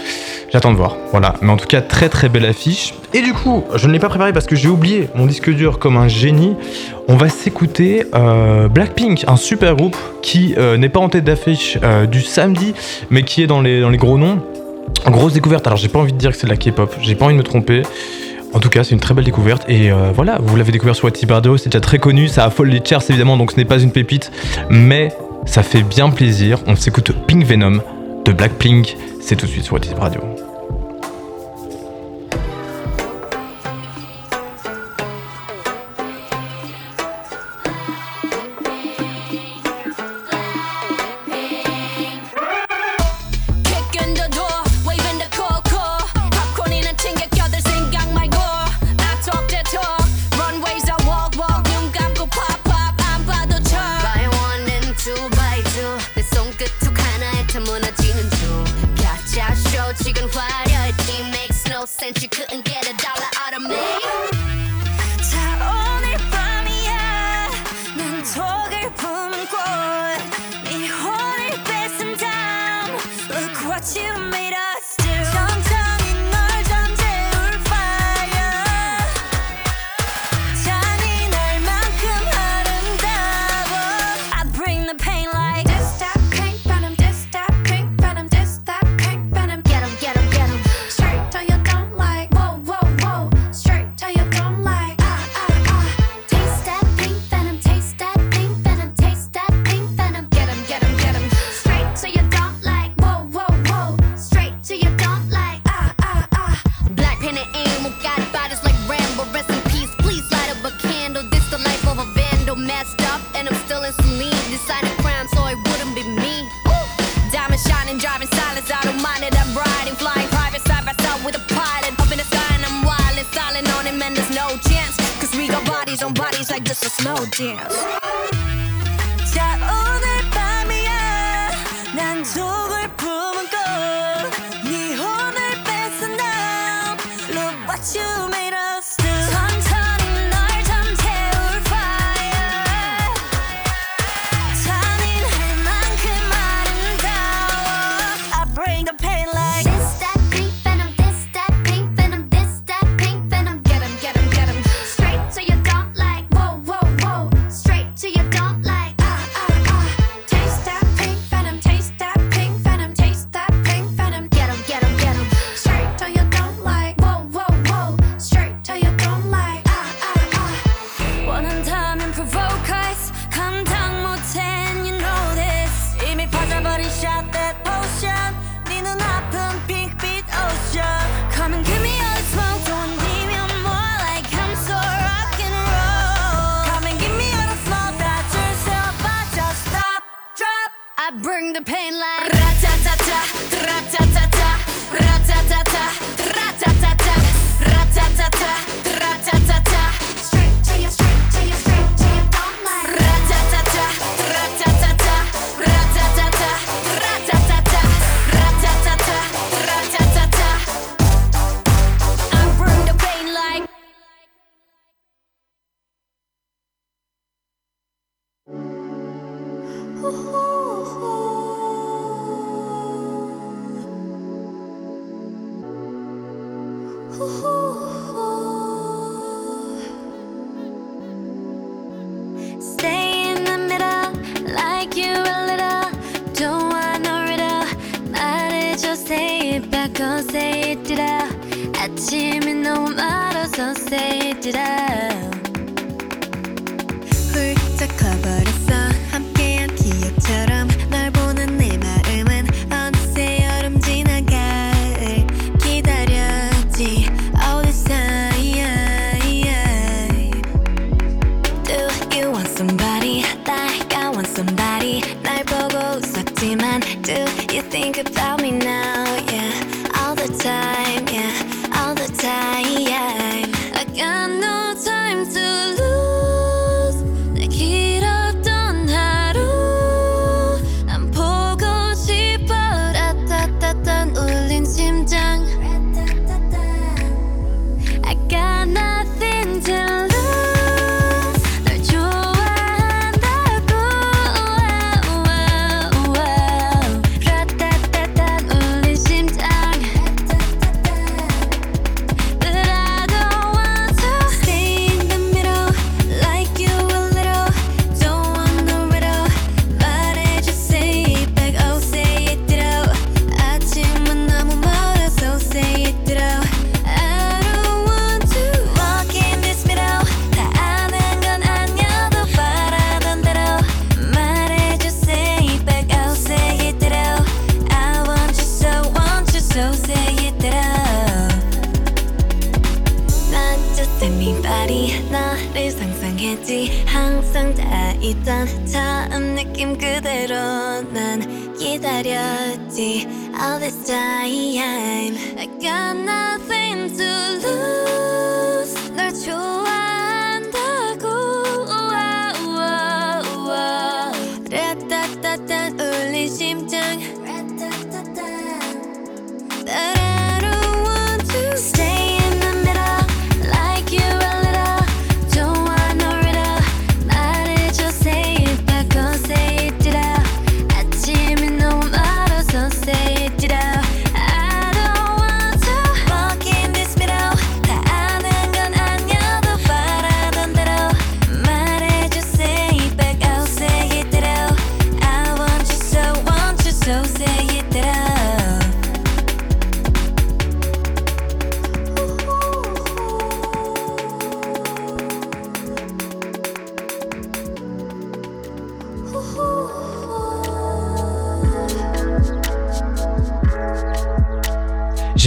J'attends 0.52 0.70
de 0.70 0.76
voir, 0.76 0.96
voilà. 1.12 1.34
Mais 1.40 1.50
en 1.50 1.56
tout 1.56 1.66
cas, 1.66 1.80
très 1.80 2.10
très 2.10 2.28
belle 2.28 2.44
affiche. 2.44 2.92
Et 3.14 3.22
du 3.22 3.32
coup, 3.32 3.64
je 3.74 3.88
ne 3.88 3.92
l'ai 3.92 3.98
pas 3.98 4.10
préparé 4.10 4.32
parce 4.34 4.46
que 4.46 4.54
j'ai 4.54 4.68
oublié 4.68 5.08
mon 5.14 5.26
disque 5.26 5.50
dur 5.50 5.78
comme 5.78 5.96
un 5.96 6.08
génie. 6.08 6.54
On 7.08 7.16
va 7.16 7.30
s'écouter 7.30 8.04
euh, 8.14 8.68
Blackpink, 8.68 9.24
un 9.26 9.36
super 9.36 9.74
groupe 9.76 9.96
qui 10.20 10.54
n'est 10.78 10.90
pas 10.90 11.00
en 11.00 11.08
tête 11.08 11.24
d'affiche 11.24 11.78
du 12.10 12.20
samedi, 12.20 12.74
mais 13.10 13.22
qui 13.22 13.42
est 13.42 13.46
dans 13.46 13.62
les, 13.62 13.80
dans 13.80 13.90
les 13.90 13.98
gros 13.98 14.18
noms. 14.18 14.40
Grosse 15.06 15.32
découverte, 15.32 15.66
alors 15.66 15.78
j'ai 15.78 15.88
pas 15.88 15.98
envie 15.98 16.12
de 16.12 16.18
dire 16.18 16.30
que 16.30 16.36
c'est 16.36 16.46
de 16.46 16.52
la 16.52 16.56
K-pop, 16.56 16.94
j'ai 17.00 17.16
pas 17.16 17.24
envie 17.24 17.34
de 17.34 17.38
me 17.38 17.44
tromper. 17.44 17.82
En 18.54 18.60
tout 18.60 18.68
cas, 18.68 18.84
c'est 18.84 18.92
une 18.92 19.00
très 19.00 19.14
belle 19.14 19.24
découverte 19.24 19.64
et 19.68 19.90
euh, 19.90 20.12
voilà, 20.14 20.38
vous 20.40 20.56
l'avez 20.56 20.72
découvert 20.72 20.94
sur 20.94 21.10
Radio, 21.28 21.56
c'est 21.56 21.70
déjà 21.70 21.80
très 21.80 21.98
connu, 21.98 22.28
ça 22.28 22.44
affole 22.44 22.68
les 22.68 22.82
charts 22.84 23.02
évidemment, 23.08 23.36
donc 23.36 23.52
ce 23.52 23.56
n'est 23.56 23.64
pas 23.64 23.78
une 23.78 23.92
pépite, 23.92 24.30
mais 24.70 25.12
ça 25.46 25.62
fait 25.62 25.82
bien 25.82 26.10
plaisir. 26.10 26.58
On 26.66 26.76
s'écoute 26.76 27.12
Pink 27.26 27.44
Venom 27.44 27.80
de 28.24 28.32
Blackpink, 28.32 28.96
c'est 29.20 29.36
tout 29.36 29.46
de 29.46 29.50
suite 29.50 29.64
sur 29.64 29.74
What's 29.74 29.92
Radio. 29.94 30.20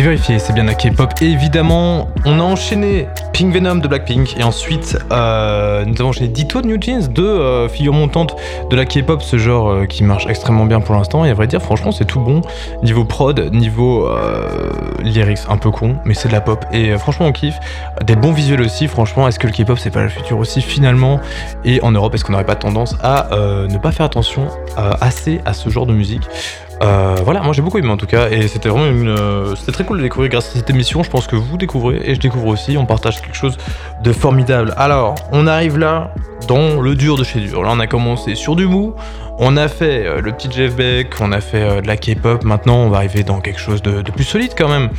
Vérifié, 0.05 0.37
c'est 0.37 0.53
bien 0.53 0.65
la 0.65 0.75
K-pop. 0.75 1.09
Évidemment, 1.19 2.09
on 2.25 2.39
a 2.39 2.43
enchaîné 2.43 3.07
Pink 3.33 3.51
Venom 3.51 3.77
de 3.77 3.87
Blackpink 3.87 4.37
et 4.37 4.43
ensuite 4.43 4.99
euh, 5.11 5.83
nous 5.83 5.95
avons 5.99 6.09
enchaîné 6.09 6.27
Ditto 6.27 6.61
de 6.61 6.67
New 6.67 6.79
Jeans, 6.79 7.07
deux 7.07 7.23
euh, 7.23 7.67
figures 7.67 7.93
montantes 7.93 8.35
de 8.69 8.75
la 8.75 8.85
K-pop, 8.85 9.23
ce 9.23 9.39
genre 9.39 9.67
euh, 9.67 9.85
qui 9.87 10.03
marche 10.03 10.27
extrêmement 10.27 10.65
bien 10.65 10.79
pour 10.79 10.93
l'instant. 10.93 11.25
Et 11.25 11.31
à 11.31 11.33
vrai 11.33 11.47
dire, 11.47 11.59
franchement, 11.59 11.91
c'est 11.91 12.05
tout 12.05 12.19
bon. 12.19 12.41
Niveau 12.83 13.03
prod, 13.03 13.51
niveau 13.51 14.07
lyrics, 15.01 15.39
un 15.49 15.57
peu 15.57 15.71
con, 15.71 15.95
mais 16.05 16.13
c'est 16.13 16.27
de 16.27 16.33
la 16.33 16.41
pop. 16.41 16.63
Et 16.71 16.95
franchement, 16.99 17.25
on 17.25 17.31
kiffe. 17.31 17.57
Des 18.05 18.15
bons 18.15 18.31
visuels 18.31 18.61
aussi, 18.61 18.87
franchement. 18.87 19.27
Est-ce 19.27 19.39
que 19.39 19.47
le 19.47 19.53
K-pop, 19.53 19.79
c'est 19.79 19.89
pas 19.89 20.03
le 20.03 20.09
futur 20.09 20.37
aussi 20.37 20.61
finalement? 20.61 21.19
Et 21.63 21.81
en 21.81 21.91
Europe, 21.91 22.13
est-ce 22.13 22.23
qu'on 22.23 22.33
n'aurait 22.33 22.45
pas 22.45 22.55
tendance 22.55 22.95
à 23.01 23.29
ne 23.31 23.77
pas 23.79 23.91
faire 23.91 24.05
attention 24.05 24.49
assez 24.77 25.41
à 25.45 25.53
ce 25.53 25.69
genre 25.69 25.85
de 25.85 25.93
musique 25.93 26.23
euh, 26.81 27.15
voilà, 27.23 27.41
moi 27.41 27.53
j'ai 27.53 27.61
beaucoup 27.61 27.77
aimé 27.77 27.89
en 27.89 27.97
tout 27.97 28.05
cas, 28.05 28.29
et 28.29 28.47
c'était 28.47 28.67
vraiment 28.67 28.87
une, 28.87 29.07
euh, 29.07 29.55
c'était 29.55 29.71
très 29.71 29.85
cool 29.85 29.97
de 29.97 30.03
découvrir 30.03 30.29
grâce 30.29 30.49
à 30.49 30.57
cette 30.57 30.69
émission. 30.69 31.03
Je 31.03 31.09
pense 31.09 31.27
que 31.27 31.35
vous 31.35 31.57
découvrez 31.57 32.01
et 32.03 32.15
je 32.15 32.19
découvre 32.19 32.47
aussi. 32.47 32.77
On 32.77 32.85
partage 32.85 33.21
quelque 33.21 33.35
chose 33.35 33.57
de 34.03 34.11
formidable. 34.11 34.73
Alors, 34.77 35.15
on 35.31 35.47
arrive 35.47 35.77
là 35.77 36.13
dans 36.47 36.81
le 36.81 36.95
dur 36.95 37.17
de 37.17 37.23
chez 37.23 37.39
dur. 37.39 37.63
Là, 37.63 37.69
on 37.71 37.79
a 37.79 37.87
commencé 37.87 38.35
sur 38.35 38.55
du 38.55 38.67
mou. 38.67 38.93
On 39.37 39.57
a 39.57 39.67
fait 39.67 40.05
euh, 40.05 40.21
le 40.21 40.31
petit 40.31 40.49
Jeff 40.51 40.75
Beck, 40.75 41.15
on 41.21 41.31
a 41.31 41.41
fait 41.41 41.61
euh, 41.61 41.81
de 41.81 41.87
la 41.87 41.97
K-pop. 41.97 42.43
Maintenant, 42.43 42.77
on 42.77 42.89
va 42.89 42.97
arriver 42.97 43.23
dans 43.23 43.39
quelque 43.39 43.59
chose 43.59 43.81
de, 43.81 44.01
de 44.01 44.11
plus 44.11 44.23
solide 44.23 44.51
quand 44.57 44.69
même. 44.69 44.89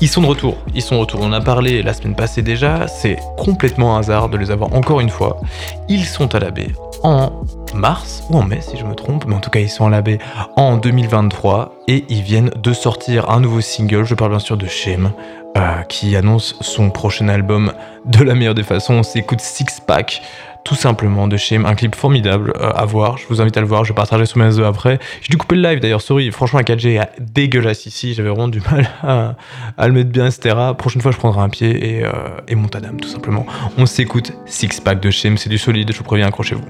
Ils 0.00 0.08
sont 0.08 0.22
de 0.22 0.26
retour. 0.26 0.56
Ils 0.74 0.82
sont 0.82 0.96
de 0.96 1.00
retour. 1.00 1.20
On 1.22 1.32
a 1.32 1.40
parlé 1.40 1.82
la 1.82 1.92
semaine 1.92 2.14
passée 2.14 2.42
déjà. 2.42 2.86
C'est 2.86 3.16
complètement 3.36 3.96
un 3.96 4.00
hasard 4.00 4.28
de 4.28 4.36
les 4.36 4.50
avoir 4.50 4.74
encore 4.74 5.00
une 5.00 5.10
fois. 5.10 5.40
Ils 5.88 6.04
sont 6.04 6.34
à 6.34 6.38
la 6.38 6.50
baie 6.50 6.70
en 7.02 7.32
mars 7.74 8.22
ou 8.30 8.38
en 8.38 8.42
mai 8.44 8.60
si 8.60 8.76
je 8.76 8.84
me 8.84 8.94
trompe, 8.94 9.24
mais 9.26 9.34
en 9.34 9.40
tout 9.40 9.50
cas 9.50 9.60
ils 9.60 9.68
sont 9.68 9.86
à 9.86 9.90
la 9.90 10.02
baie 10.02 10.18
en 10.56 10.76
2023 10.76 11.74
et 11.88 12.04
ils 12.08 12.22
viennent 12.22 12.50
de 12.56 12.72
sortir 12.72 13.30
un 13.30 13.40
nouveau 13.40 13.60
single. 13.60 14.04
Je 14.04 14.14
parle 14.14 14.30
bien 14.30 14.38
sûr 14.40 14.56
de 14.56 14.66
Shame. 14.66 15.12
euh, 15.56 15.82
qui 15.88 16.14
annonce 16.16 16.54
son 16.60 16.90
prochain 16.90 17.28
album 17.28 17.72
de 18.04 18.22
la 18.22 18.34
meilleure 18.34 18.54
des 18.54 18.62
façons. 18.62 18.92
On 18.94 19.02
s'écoute 19.02 19.40
Six 19.40 19.80
Pack, 19.86 20.20
tout 20.64 20.74
simplement 20.74 21.28
de 21.28 21.38
Shame, 21.38 21.64
un 21.64 21.74
clip 21.74 21.94
formidable 21.94 22.52
euh, 22.60 22.72
à 22.74 22.84
voir. 22.84 23.16
Je 23.16 23.26
vous 23.26 23.40
invite 23.40 23.56
à 23.56 23.62
le 23.62 23.66
voir, 23.66 23.82
je 23.86 23.94
partagerai 23.94 24.26
sur 24.26 24.36
mes 24.36 24.44
réseaux 24.44 24.64
après. 24.64 24.98
J'ai 25.22 25.28
dû 25.30 25.38
couper 25.38 25.54
le 25.56 25.62
live 25.62 25.80
d'ailleurs, 25.80 26.02
sorry. 26.02 26.30
Franchement, 26.30 26.58
la 26.58 26.64
4G 26.64 27.00
est 27.00 27.08
dégueulasse 27.22 27.86
ici. 27.86 28.12
J'avais 28.12 28.28
vraiment 28.28 28.48
du 28.48 28.60
mal 28.70 28.86
à, 29.02 29.34
à 29.78 29.86
le 29.86 29.94
mettre 29.94 30.10
bien, 30.10 30.26
etc. 30.26 30.54
Prochaine 30.76 31.00
fois, 31.00 31.10
je 31.12 31.16
prendrai 31.16 31.40
un 31.40 31.48
pied 31.48 31.70
et, 32.00 32.04
euh, 32.04 32.10
et 32.48 32.54
mon 32.54 32.68
tadam, 32.68 33.00
tout 33.00 33.08
simplement. 33.08 33.46
On 33.78 33.86
s'écoute 33.86 34.32
Six 34.44 34.80
Pack 34.80 35.00
de 35.00 35.08
Shame, 35.10 35.38
c'est 35.38 35.48
du 35.48 35.56
solide, 35.56 35.90
je 35.90 35.96
vous 35.96 36.04
préviens, 36.04 36.26
accrochez-vous. 36.26 36.66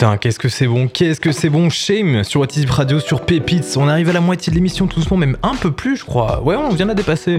Putain, 0.00 0.16
qu'est-ce 0.16 0.38
que 0.38 0.48
c'est 0.48 0.66
bon, 0.66 0.88
qu'est-ce 0.88 1.20
que 1.20 1.30
c'est 1.30 1.50
bon, 1.50 1.68
Shame 1.68 2.24
sur 2.24 2.40
What 2.40 2.46
Radio, 2.70 3.00
sur 3.00 3.20
Pépites. 3.20 3.76
On 3.78 3.86
arrive 3.86 4.08
à 4.08 4.14
la 4.14 4.22
moitié 4.22 4.50
de 4.50 4.54
l'émission 4.54 4.86
tout 4.86 4.98
doucement, 4.98 5.18
même 5.18 5.36
un 5.42 5.54
peu 5.54 5.72
plus, 5.72 5.94
je 5.98 6.06
crois. 6.06 6.42
Ouais, 6.42 6.56
on 6.56 6.70
vient 6.70 6.86
de 6.86 6.92
la 6.92 6.94
dépasser. 6.94 7.38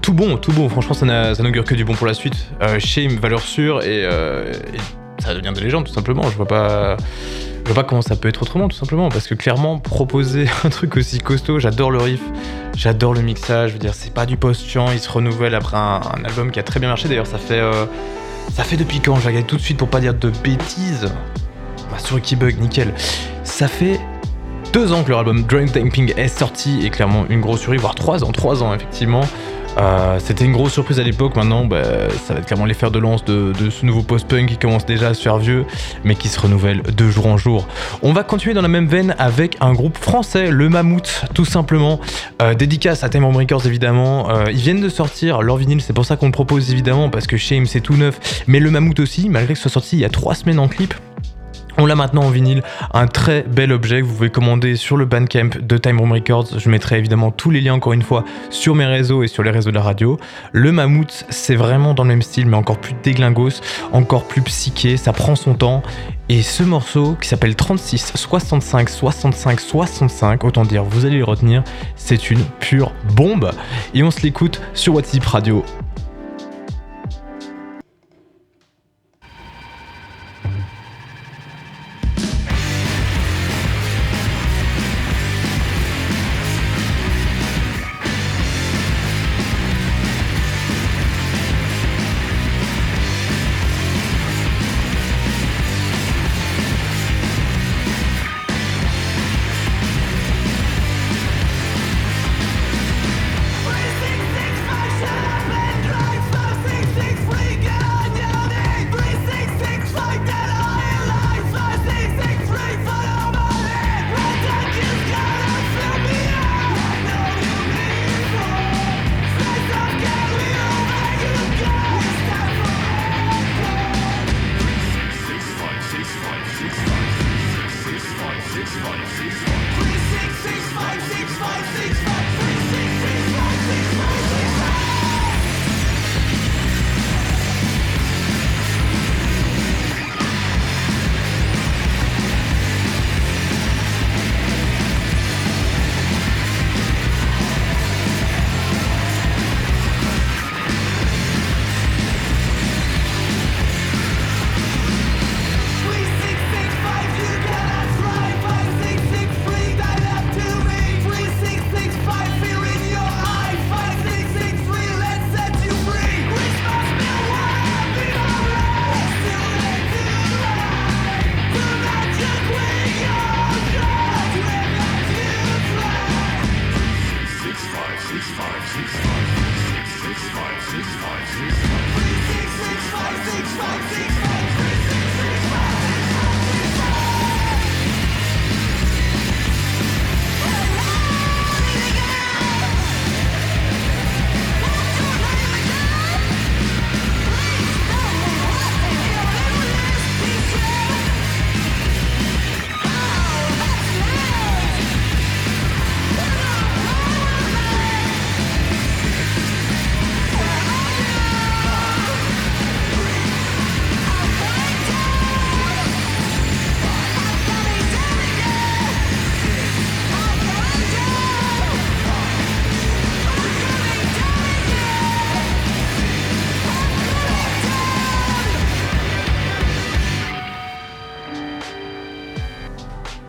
Tout 0.00 0.14
bon, 0.14 0.38
tout 0.38 0.50
bon. 0.52 0.70
Franchement, 0.70 0.94
ça 0.94 1.04
n'a- 1.04 1.34
ça 1.34 1.42
n'augure 1.42 1.64
que 1.64 1.74
du 1.74 1.84
bon 1.84 1.92
pour 1.92 2.06
la 2.06 2.14
suite. 2.14 2.32
Euh, 2.62 2.78
Shame, 2.78 3.16
valeur 3.18 3.42
sûre, 3.42 3.82
et, 3.82 4.06
euh, 4.06 4.50
et 4.72 5.22
ça 5.22 5.34
devient 5.34 5.52
des 5.54 5.60
légendes, 5.60 5.84
tout 5.84 5.92
simplement. 5.92 6.22
Je 6.30 6.36
vois 6.38 6.46
pas. 6.48 6.96
Je 7.66 7.72
vois 7.74 7.82
pas 7.82 7.86
comment 7.86 8.00
ça 8.00 8.16
peut 8.16 8.28
être 8.28 8.40
autrement, 8.40 8.68
tout 8.68 8.76
simplement, 8.78 9.10
parce 9.10 9.26
que 9.26 9.34
clairement, 9.34 9.78
proposer 9.78 10.46
un 10.64 10.70
truc 10.70 10.96
aussi 10.96 11.18
costaud, 11.18 11.58
j'adore 11.58 11.90
le 11.90 11.98
riff, 11.98 12.22
j'adore 12.74 13.12
le 13.12 13.20
mixage, 13.20 13.68
je 13.68 13.72
veux 13.74 13.78
dire, 13.80 13.92
c'est 13.92 14.14
pas 14.14 14.24
du 14.24 14.38
post-chant, 14.38 14.92
il 14.92 14.98
se 14.98 15.10
renouvelle 15.10 15.54
après 15.54 15.76
un, 15.76 16.00
un 16.00 16.24
album 16.24 16.52
qui 16.52 16.58
a 16.58 16.62
très 16.62 16.80
bien 16.80 16.88
marché, 16.88 17.06
d'ailleurs, 17.06 17.26
ça 17.26 17.36
fait, 17.36 17.60
euh, 17.60 17.84
ça 18.54 18.64
fait 18.64 18.78
depuis 18.78 19.00
quand? 19.00 19.16
Je 19.16 19.20
vais 19.20 19.26
regarder 19.26 19.46
tout 19.46 19.56
de 19.56 19.60
suite 19.60 19.76
pour 19.76 19.88
pas 19.88 20.00
dire 20.00 20.14
de 20.14 20.30
bêtises. 20.42 21.12
Ma 21.90 21.98
souris 21.98 22.22
qui 22.22 22.36
bug, 22.36 22.58
nickel. 22.60 22.94
Ça 23.44 23.68
fait 23.68 24.00
deux 24.72 24.92
ans 24.92 25.02
que 25.02 25.10
leur 25.10 25.20
album 25.20 25.42
Drunk 25.44 25.72
Tamping 25.72 26.12
est 26.16 26.28
sorti 26.28 26.84
et 26.84 26.90
clairement 26.90 27.24
une 27.30 27.40
grosse 27.40 27.60
surprise, 27.60 27.80
voire 27.80 27.94
trois 27.94 28.22
ans, 28.24 28.32
trois 28.32 28.62
ans 28.62 28.74
effectivement. 28.74 29.22
Euh, 29.78 30.18
C'était 30.18 30.44
une 30.44 30.52
grosse 30.52 30.72
surprise 30.72 30.98
à 30.98 31.02
l'époque, 31.04 31.36
maintenant 31.36 31.64
bah, 31.64 31.82
ça 32.26 32.34
va 32.34 32.40
être 32.40 32.46
clairement 32.46 32.64
les 32.64 32.74
fers 32.74 32.90
de 32.90 32.98
lance 32.98 33.24
de, 33.24 33.52
ce 33.70 33.86
nouveau 33.86 34.02
post-punk 34.02 34.48
qui 34.48 34.56
commence 34.56 34.84
déjà 34.84 35.08
à 35.08 35.14
se 35.14 35.22
faire 35.22 35.38
vieux, 35.38 35.64
mais 36.04 36.16
qui 36.16 36.28
se 36.28 36.40
renouvelle 36.40 36.82
de 36.82 37.08
jour 37.08 37.26
en 37.26 37.36
jour. 37.36 37.66
On 38.02 38.12
va 38.12 38.24
continuer 38.24 38.54
dans 38.54 38.62
la 38.62 38.68
même 38.68 38.86
veine 38.86 39.14
avec 39.18 39.56
un 39.60 39.72
groupe 39.72 39.96
français, 39.96 40.50
le 40.50 40.68
Mammouth, 40.68 41.24
tout 41.34 41.44
simplement. 41.44 42.00
Euh, 42.42 42.54
dédicace 42.54 43.04
à 43.04 43.08
Time 43.08 43.24
Records 43.24 43.66
évidemment. 43.66 44.30
Euh, 44.30 44.46
ils 44.50 44.56
viennent 44.56 44.82
de 44.82 44.88
sortir 44.88 45.42
leur 45.42 45.56
vinyle, 45.56 45.80
c'est 45.80 45.92
pour 45.92 46.04
ça 46.04 46.16
qu'on 46.16 46.26
le 46.26 46.32
propose 46.32 46.70
évidemment, 46.70 47.08
parce 47.08 47.26
que 47.26 47.36
Shame 47.36 47.66
c'est 47.66 47.80
tout 47.80 47.96
neuf, 47.96 48.42
mais 48.46 48.58
le 48.58 48.70
Mammouth 48.70 49.00
aussi, 49.00 49.28
malgré 49.28 49.54
que 49.54 49.58
ce 49.58 49.68
soit 49.68 49.80
sorti 49.80 49.96
il 49.96 50.00
y 50.00 50.04
a 50.04 50.10
trois 50.10 50.34
semaines 50.34 50.58
en 50.58 50.68
clip. 50.68 50.94
On 51.80 51.86
l'a 51.86 51.94
maintenant 51.94 52.24
en 52.24 52.30
vinyle, 52.30 52.64
un 52.92 53.06
très 53.06 53.42
bel 53.42 53.70
objet 53.70 54.00
que 54.00 54.04
vous 54.04 54.14
pouvez 54.14 54.30
commander 54.30 54.74
sur 54.74 54.96
le 54.96 55.04
Bandcamp 55.04 55.50
de 55.60 55.78
Time 55.78 56.00
Room 56.00 56.10
Records. 56.10 56.58
Je 56.58 56.68
mettrai 56.70 56.98
évidemment 56.98 57.30
tous 57.30 57.52
les 57.52 57.60
liens 57.60 57.74
encore 57.74 57.92
une 57.92 58.02
fois 58.02 58.24
sur 58.50 58.74
mes 58.74 58.84
réseaux 58.84 59.22
et 59.22 59.28
sur 59.28 59.44
les 59.44 59.52
réseaux 59.52 59.70
de 59.70 59.76
la 59.76 59.82
radio. 59.82 60.18
Le 60.50 60.72
Mammouth, 60.72 61.24
c'est 61.28 61.54
vraiment 61.54 61.94
dans 61.94 62.02
le 62.02 62.08
même 62.08 62.22
style, 62.22 62.46
mais 62.46 62.56
encore 62.56 62.78
plus 62.78 62.94
déglingos, 63.04 63.60
encore 63.92 64.24
plus 64.24 64.42
psyché, 64.42 64.96
ça 64.96 65.12
prend 65.12 65.36
son 65.36 65.54
temps. 65.54 65.84
Et 66.28 66.42
ce 66.42 66.64
morceau 66.64 67.16
qui 67.20 67.28
s'appelle 67.28 67.54
36, 67.54 68.12
65, 68.12 68.88
65, 68.88 69.60
65, 69.60 70.42
autant 70.42 70.64
dire, 70.64 70.82
vous 70.82 71.06
allez 71.06 71.18
le 71.18 71.24
retenir, 71.24 71.62
c'est 71.94 72.32
une 72.32 72.42
pure 72.58 72.90
bombe. 73.14 73.52
Et 73.94 74.02
on 74.02 74.10
se 74.10 74.22
l'écoute 74.22 74.60
sur 74.74 74.96
WhatsApp 74.96 75.24
Radio 75.24 75.64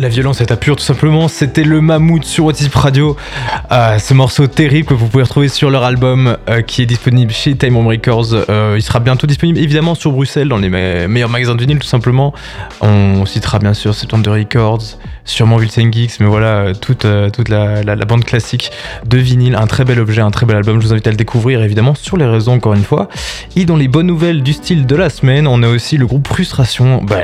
La 0.01 0.07
violence 0.07 0.39
est 0.39 0.49
à 0.53 0.55
pure 0.55 0.77
tout 0.77 0.83
simplement, 0.83 1.27
c'était 1.27 1.65
le 1.65 1.81
Mammouth 1.81 2.23
sur 2.23 2.45
What 2.45 2.53
Is 2.61 2.69
Radio. 2.73 3.17
Euh, 3.73 3.99
ce 3.99 4.13
morceau 4.13 4.47
terrible 4.47 4.87
que 4.87 4.93
vous 4.93 5.07
pouvez 5.07 5.23
retrouver 5.23 5.49
sur 5.49 5.69
leur 5.69 5.83
album 5.83 6.37
euh, 6.49 6.61
qui 6.61 6.81
est 6.81 6.85
disponible 6.85 7.33
chez 7.33 7.53
Time 7.57 7.73
Bomb 7.73 7.85
Records. 7.85 8.27
Euh, 8.49 8.75
il 8.77 8.81
sera 8.81 9.01
bientôt 9.01 9.27
disponible 9.27 9.59
évidemment 9.59 9.95
sur 9.95 10.13
Bruxelles 10.13 10.47
dans 10.47 10.55
les 10.55 10.69
me- 10.69 11.07
meilleurs 11.09 11.27
magasins 11.27 11.53
de 11.53 11.59
vinyle 11.59 11.79
tout 11.79 11.87
simplement. 11.87 12.33
On 12.79 13.25
citera 13.25 13.59
bien 13.59 13.73
sûr 13.73 13.93
Septembre 13.93 14.31
Records, 14.31 14.83
sûrement 15.25 15.57
Wilson 15.57 15.89
Geeks, 15.91 16.21
mais 16.21 16.27
voilà, 16.27 16.71
toute, 16.73 17.05
toute 17.33 17.49
la, 17.49 17.83
la- 17.83 17.95
bande 17.97 18.23
classique 18.23 18.71
de 19.05 19.17
vinyle. 19.17 19.55
Un 19.55 19.67
très 19.67 19.83
bel 19.83 19.99
objet, 19.99 20.21
un 20.21 20.31
très 20.31 20.45
bel 20.45 20.55
album. 20.55 20.79
Je 20.79 20.87
vous 20.87 20.93
invite 20.93 21.07
à 21.07 21.11
le 21.11 21.17
découvrir 21.17 21.61
évidemment 21.61 21.93
sur 21.93 22.15
les 22.15 22.25
réseaux 22.25 22.51
encore 22.53 22.73
une 22.73 22.85
fois. 22.85 23.09
Et 23.57 23.65
dans 23.65 23.75
les 23.75 23.89
bonnes 23.89 24.07
nouvelles 24.07 24.43
du 24.43 24.53
style 24.53 24.85
de 24.85 24.95
la 24.95 25.09
semaine, 25.09 25.45
on 25.45 25.61
a 25.61 25.67
aussi 25.67 25.97
le 25.97 26.07
groupe 26.07 26.25
Frustration. 26.29 27.03
Bah, 27.03 27.17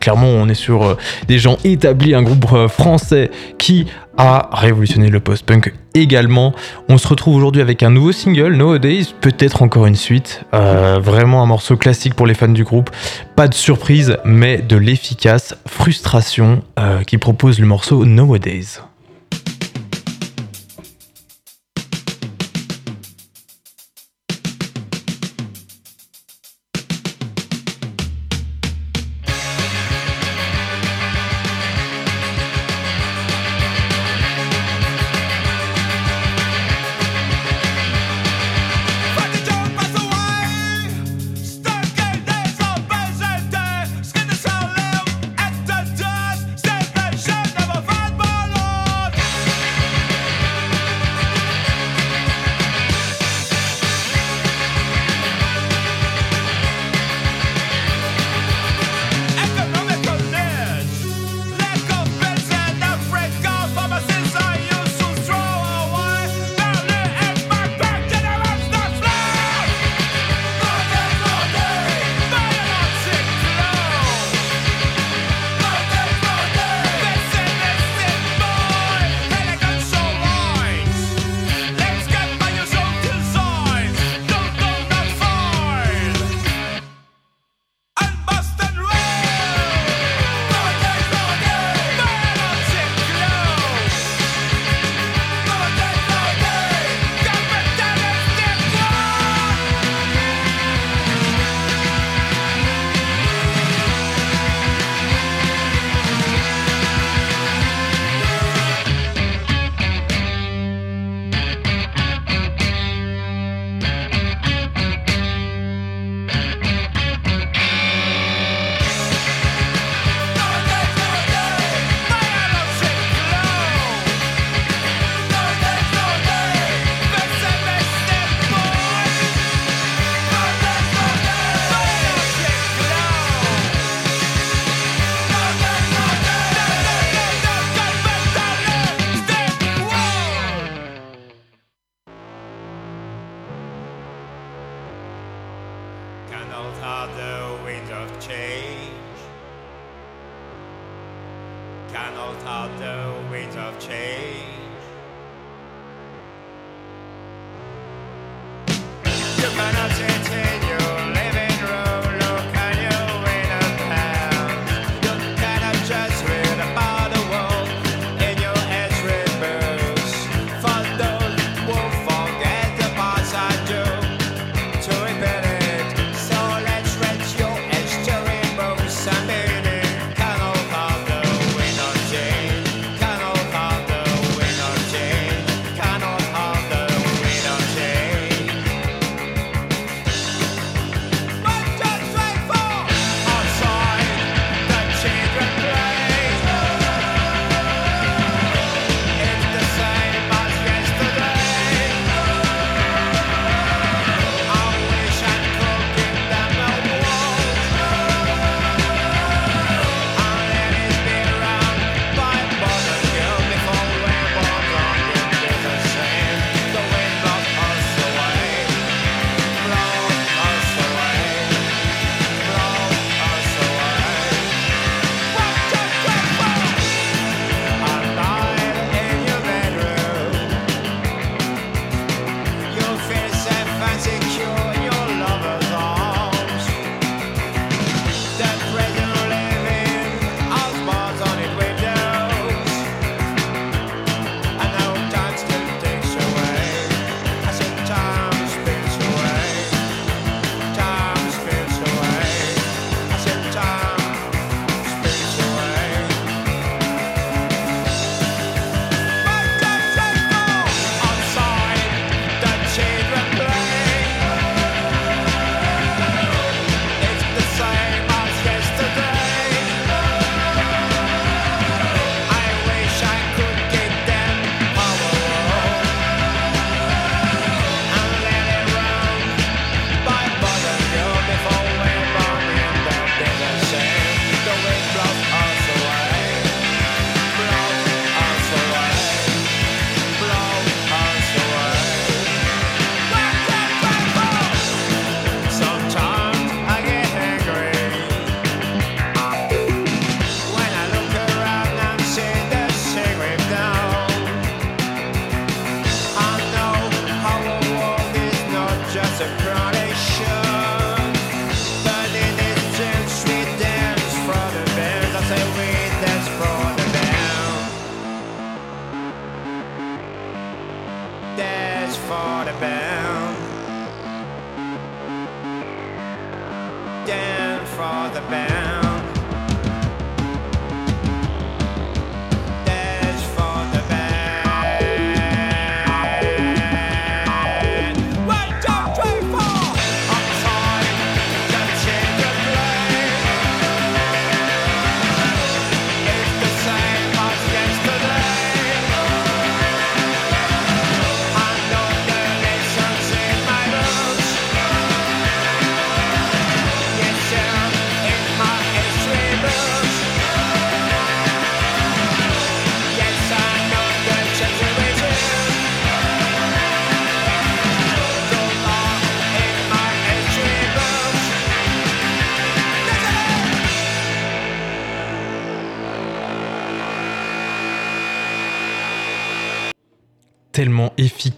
clairement, 0.00 0.28
on 0.28 0.48
est 0.48 0.54
sur 0.54 0.96
des 1.28 1.38
gens 1.38 1.58
établis, 1.62 2.14
un 2.14 2.22
groupe 2.22 2.31
français 2.68 3.30
qui 3.58 3.86
a 4.16 4.50
révolutionné 4.52 5.08
le 5.08 5.20
post-punk 5.20 5.74
également. 5.94 6.52
On 6.88 6.98
se 6.98 7.08
retrouve 7.08 7.36
aujourd'hui 7.36 7.62
avec 7.62 7.82
un 7.82 7.90
nouveau 7.90 8.12
single, 8.12 8.54
Nowadays, 8.54 9.06
peut-être 9.20 9.62
encore 9.62 9.86
une 9.86 9.94
suite. 9.94 10.44
Euh, 10.54 10.98
vraiment 11.02 11.42
un 11.42 11.46
morceau 11.46 11.76
classique 11.76 12.14
pour 12.14 12.26
les 12.26 12.34
fans 12.34 12.48
du 12.48 12.64
groupe. 12.64 12.90
Pas 13.36 13.48
de 13.48 13.54
surprise, 13.54 14.16
mais 14.24 14.58
de 14.58 14.76
l'efficace 14.76 15.54
frustration 15.66 16.62
euh, 16.78 17.02
qui 17.02 17.18
propose 17.18 17.58
le 17.58 17.66
morceau 17.66 18.04
Nowadays. 18.04 18.80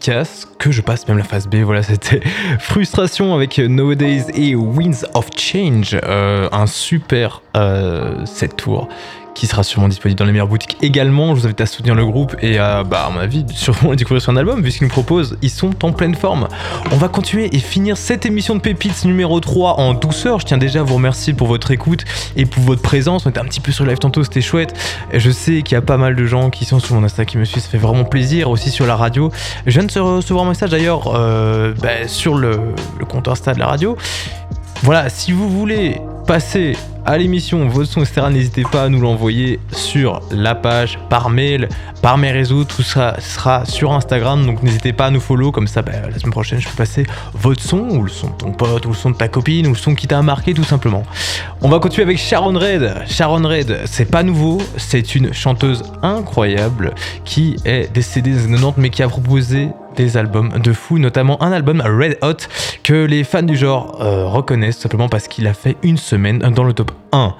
Efficace 0.09 0.54
que 0.65 0.73
je 0.73 0.81
passe 0.81 1.07
même 1.09 1.19
la 1.19 1.25
phase 1.25 1.47
B. 1.47 1.57
Voilà, 1.57 1.83
c'était 1.83 2.21
Frustration 2.59 3.35
avec 3.35 3.59
Nowadays 3.59 4.25
et 4.35 4.55
Winds 4.55 5.07
of 5.12 5.29
Change, 5.37 5.97
euh, 6.05 6.49
un 6.53 6.67
super 6.67 7.43
euh, 7.55 8.25
set 8.25 8.57
tour 8.57 8.89
qui 9.35 9.47
sera 9.47 9.62
sûrement 9.62 9.89
disponible 9.89 10.19
dans 10.19 10.25
les 10.25 10.33
meilleures 10.33 10.49
boutiques 10.49 10.77
également. 10.81 11.35
Je 11.35 11.41
vous 11.41 11.47
invite 11.47 11.61
à 11.61 11.67
soutenir 11.67 11.95
le 11.95 12.07
groupe 12.07 12.37
et 12.41 12.59
à, 12.59 12.85
bah, 12.85 13.07
à 13.07 13.11
mon 13.11 13.21
avis, 13.21 13.45
sûrement 13.53 13.95
découvrir 13.95 14.23
son 14.23 14.37
album, 14.37 14.62
vu 14.62 14.71
ce 14.71 14.79
qu'ils 14.79 14.87
nous 14.87 14.93
proposent. 14.93 15.37
Ils 15.43 15.51
sont 15.51 15.85
en 15.85 15.93
pleine 15.93 16.15
forme. 16.15 16.49
On 16.93 16.97
va 16.97 17.09
continuer 17.09 17.55
et 17.55 17.59
finir 17.59 17.97
cette 17.97 18.25
émission 18.27 18.55
de 18.55 18.61
Pépites 18.61 19.05
numéro 19.05 19.41
3 19.41 19.81
en 19.81 19.95
douceur. 19.95 20.41
Je 20.41 20.47
tiens 20.47 20.59
déjà 20.59 20.81
à 20.81 20.83
vous 20.83 20.95
remercier 20.95 21.35
pour 21.35 21.49
votre 21.49 21.71
écoute 21.73 22.05
et 22.37 22.47
pour 22.47 22.62
votre 22.62 22.83
présence. 22.83 23.27
On 23.27 23.31
était 23.31 23.41
un 23.41 23.45
petit 23.45 23.61
peu 23.61 23.73
sur 23.73 23.85
live 23.85 23.99
tantôt, 23.99 24.23
c'était 24.23 24.41
chouette. 24.41 24.75
Et 25.12 25.21
je 25.21 25.31
sais 25.31 25.62
qu'il 25.62 25.75
y 25.75 25.79
a 25.79 25.83
pas 25.83 25.97
mal 25.97 26.15
de 26.15 26.27
gens 26.27 26.51
qui 26.51 26.65
sont 26.65 26.79
sur 26.79 26.95
mon 26.95 27.05
Insta 27.05 27.25
qui 27.25 27.39
me 27.39 27.45
suivent, 27.45 27.62
ça 27.62 27.69
fait 27.69 27.79
vraiment 27.79 28.05
plaisir. 28.05 28.49
Aussi 28.51 28.71
sur 28.71 28.87
la 28.87 28.97
radio. 28.97 29.31
Je 29.67 29.73
viens 29.73 29.87
de 29.87 29.91
se 29.91 29.99
recevoir 29.99 30.45
message 30.55 30.71
d'ailleurs 30.71 31.13
euh, 31.17 31.75
bah, 31.83 32.07
sur 32.07 32.37
le, 32.37 32.61
le 32.97 33.05
compte 33.05 33.27
Insta 33.27 33.55
de 33.55 33.59
la 33.59 33.67
radio. 33.67 33.97
Voilà, 34.85 35.09
si 35.09 35.33
vous 35.33 35.51
voulez 35.51 36.01
passer 36.29 36.77
à 37.05 37.19
l'émission 37.19 37.69
votre 37.69 37.91
son, 37.91 38.03
etc., 38.03 38.27
n'hésitez 38.31 38.63
pas 38.63 38.85
à 38.85 38.89
nous 38.89 39.01
l'envoyer 39.01 39.61
sur 39.73 40.21
la 40.31 40.55
page, 40.55 40.99
par 41.11 41.29
mail, 41.29 41.69
par 42.03 42.19
mes 42.19 42.31
réseaux, 42.31 42.65
tout 42.65 42.83
ça 42.83 43.17
sera 43.21 43.65
sur 43.67 43.93
Instagram, 43.93 44.47
donc 44.47 44.63
n'hésitez 44.63 44.93
pas 44.93 45.07
à 45.07 45.11
nous 45.11 45.21
follow, 45.21 45.53
comme 45.53 45.67
ça 45.67 45.83
bah, 45.83 45.93
la 46.11 46.19
semaine 46.19 46.33
prochaine 46.33 46.61
je 46.61 46.69
peux 46.69 46.77
passer 46.77 47.05
votre 47.35 47.63
son, 47.63 47.89
ou 47.91 48.03
le 48.05 48.11
son 48.11 48.29
de 48.29 48.35
ton 48.35 48.53
pote, 48.53 48.87
ou 48.87 48.91
le 48.91 48.95
son 48.95 49.11
de 49.11 49.17
ta 49.17 49.29
copine, 49.29 49.67
ou 49.67 49.71
le 49.71 49.77
son 49.77 49.95
qui 49.95 50.07
t'a 50.07 50.23
marqué 50.23 50.55
tout 50.55 50.65
simplement. 50.65 51.03
On 51.61 51.69
va 51.69 51.79
continuer 51.79 52.05
avec 52.05 52.19
Sharon 52.19 52.59
Red. 52.59 52.95
Sharon 53.07 53.47
Red, 53.47 53.81
c'est 53.85 54.11
pas 54.11 54.23
nouveau, 54.23 54.59
c'est 54.77 55.15
une 55.15 55.33
chanteuse 55.33 55.83
incroyable 56.03 56.95
qui 57.25 57.57
est 57.65 57.93
décédée 57.93 58.39
années 58.39 58.57
90 58.57 58.75
mais 58.79 58.91
qui 58.91 59.03
a 59.03 59.09
proposé 59.09 59.69
des 59.97 60.16
albums 60.16 60.51
de 60.59 60.72
fou, 60.72 60.99
notamment 60.99 61.42
un 61.42 61.53
album 61.53 61.82
Red 61.84 62.18
Hot 62.22 62.47
que 62.82 63.05
les 63.05 63.24
fans 63.24 63.42
du 63.42 63.57
genre 63.57 64.01
euh, 64.01 64.26
reconnaissent 64.26 64.78
simplement 64.78 65.09
parce 65.09 65.28
qu'il 65.28 65.47
a 65.47 65.55
fait 65.55 65.76
une 65.82 65.97
semaine 65.97 66.38
dans 66.38 66.64
le 66.64 66.72
top 66.72 66.92
1. 67.12 67.34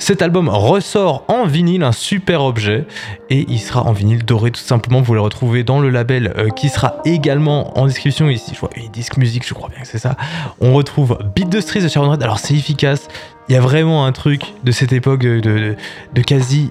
Cet 0.00 0.22
album 0.22 0.48
ressort 0.48 1.24
en 1.28 1.44
vinyle, 1.44 1.82
un 1.82 1.92
super 1.92 2.42
objet, 2.42 2.86
et 3.28 3.44
il 3.48 3.60
sera 3.60 3.82
en 3.82 3.92
vinyle 3.92 4.24
doré 4.24 4.50
tout 4.50 4.62
simplement. 4.62 5.02
Vous 5.02 5.12
le 5.12 5.20
retrouvez 5.20 5.62
dans 5.62 5.78
le 5.78 5.90
label 5.90 6.32
euh, 6.38 6.48
qui 6.48 6.70
sera 6.70 7.02
également 7.04 7.78
en 7.78 7.86
description 7.86 8.30
ici. 8.30 8.52
Je 8.54 8.60
vois 8.60 8.70
une 8.76 8.88
disque 8.88 9.18
musique, 9.18 9.46
je 9.46 9.52
crois 9.52 9.68
bien 9.68 9.80
que 9.82 9.86
c'est 9.86 9.98
ça. 9.98 10.16
On 10.58 10.72
retrouve 10.72 11.18
Beat 11.34 11.50
the 11.50 11.60
Streets 11.60 11.82
de 11.82 11.88
Sharon 11.88 12.12
Red. 12.12 12.22
Alors 12.22 12.38
c'est 12.38 12.54
efficace. 12.54 13.08
Il 13.50 13.52
y 13.52 13.56
a 13.56 13.60
vraiment 13.60 14.06
un 14.06 14.12
truc 14.12 14.42
de 14.64 14.72
cette 14.72 14.92
époque 14.92 15.20
de, 15.20 15.76
quasi 16.26 16.70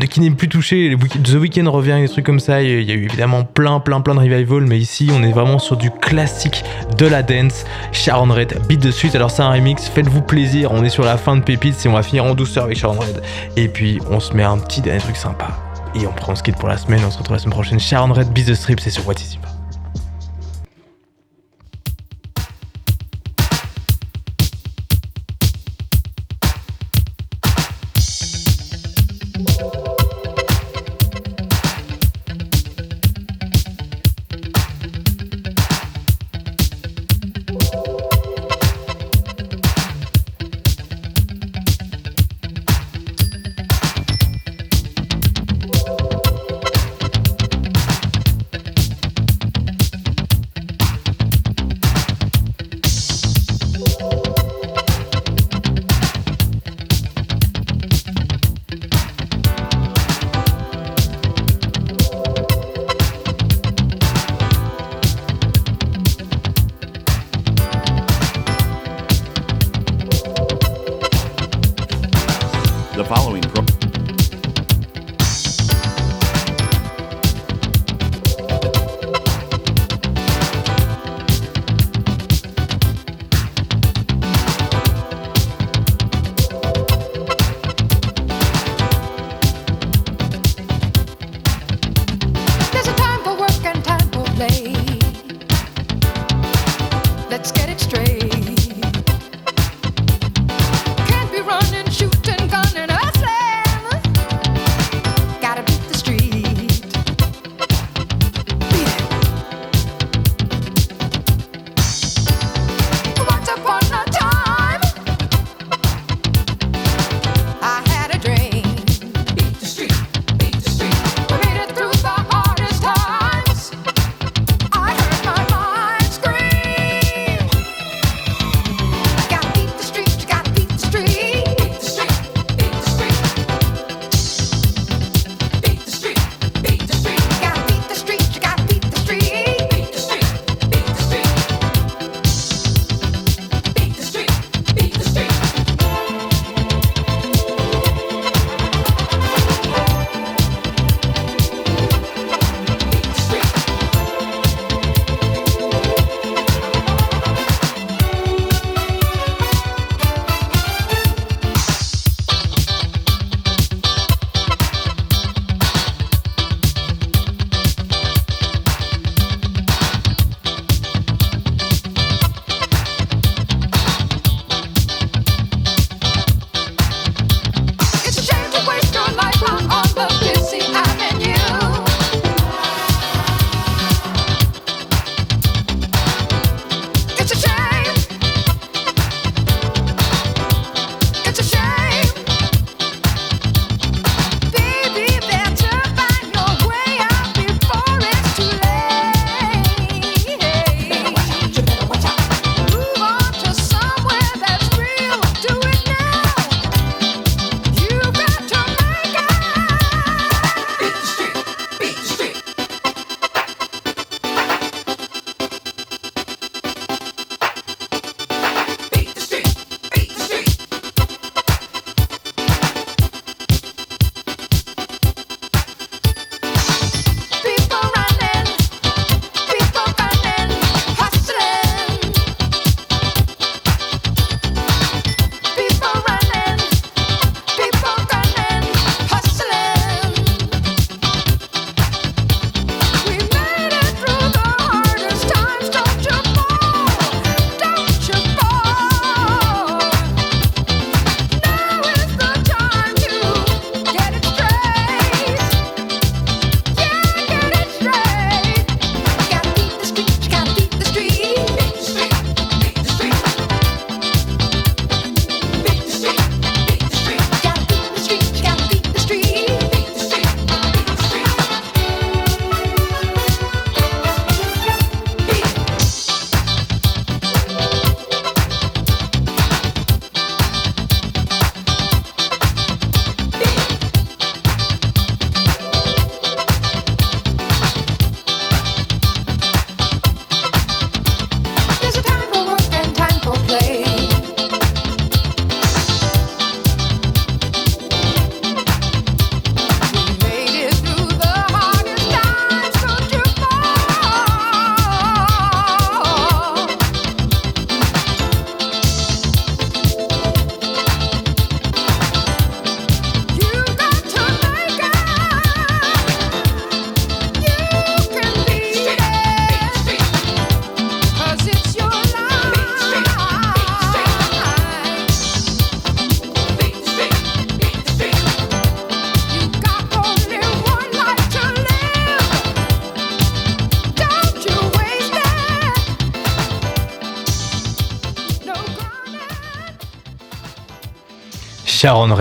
qui 0.00 0.20
n'est 0.20 0.30
plus 0.30 0.48
touché. 0.48 0.96
The 1.22 1.34
Weeknd 1.34 1.68
revient, 1.70 1.98
des 2.00 2.08
trucs 2.08 2.24
comme 2.24 2.40
ça. 2.40 2.62
Il 2.62 2.82
y 2.82 2.92
a 2.92 2.94
eu 2.94 3.04
évidemment 3.04 3.44
plein, 3.44 3.80
plein, 3.80 4.00
plein 4.00 4.14
de 4.14 4.20
revival, 4.20 4.62
mais 4.62 4.78
ici 4.78 5.10
on 5.12 5.22
est 5.22 5.32
vraiment 5.32 5.58
sur 5.58 5.76
du 5.76 5.90
classique 5.90 6.64
de 6.96 7.06
la 7.06 7.22
dance. 7.22 7.64
Sharon 7.92 8.32
Red, 8.32 8.58
beat 8.68 8.80
de 8.80 8.90
suite. 8.90 9.14
Alors 9.14 9.30
c'est 9.30 9.42
un 9.42 9.50
remix, 9.50 9.88
faites-vous 9.88 10.22
plaisir. 10.22 10.72
On 10.72 10.82
est 10.84 10.90
sur 10.90 11.04
la 11.04 11.16
fin 11.16 11.36
de 11.36 11.42
Pépites 11.42 11.84
et 11.84 11.88
on 11.88 11.92
va 11.92 12.02
finir 12.02 12.24
en 12.24 12.34
douceur 12.34 12.64
avec 12.64 12.78
Sharon 12.78 12.98
Red. 12.98 13.22
Et 13.56 13.68
puis 13.68 13.98
on 14.10 14.20
se 14.20 14.32
met 14.32 14.44
un 14.44 14.58
petit 14.58 14.80
dernier 14.80 15.00
truc 15.00 15.16
sympa. 15.16 15.48
Et 15.94 16.06
on 16.06 16.12
prend 16.12 16.34
ce 16.34 16.42
kit 16.42 16.52
pour 16.52 16.68
la 16.68 16.78
semaine. 16.78 17.00
On 17.06 17.10
se 17.10 17.18
retrouve 17.18 17.36
la 17.36 17.42
semaine 17.42 17.52
prochaine. 17.52 17.78
Sharon 17.78 18.12
Red, 18.12 18.32
beat 18.32 18.46
the 18.46 18.54
strip, 18.54 18.80
c'est 18.80 18.90
sur 18.90 19.06
What 19.06 19.14
Is 19.14 19.34
It. 19.34 19.61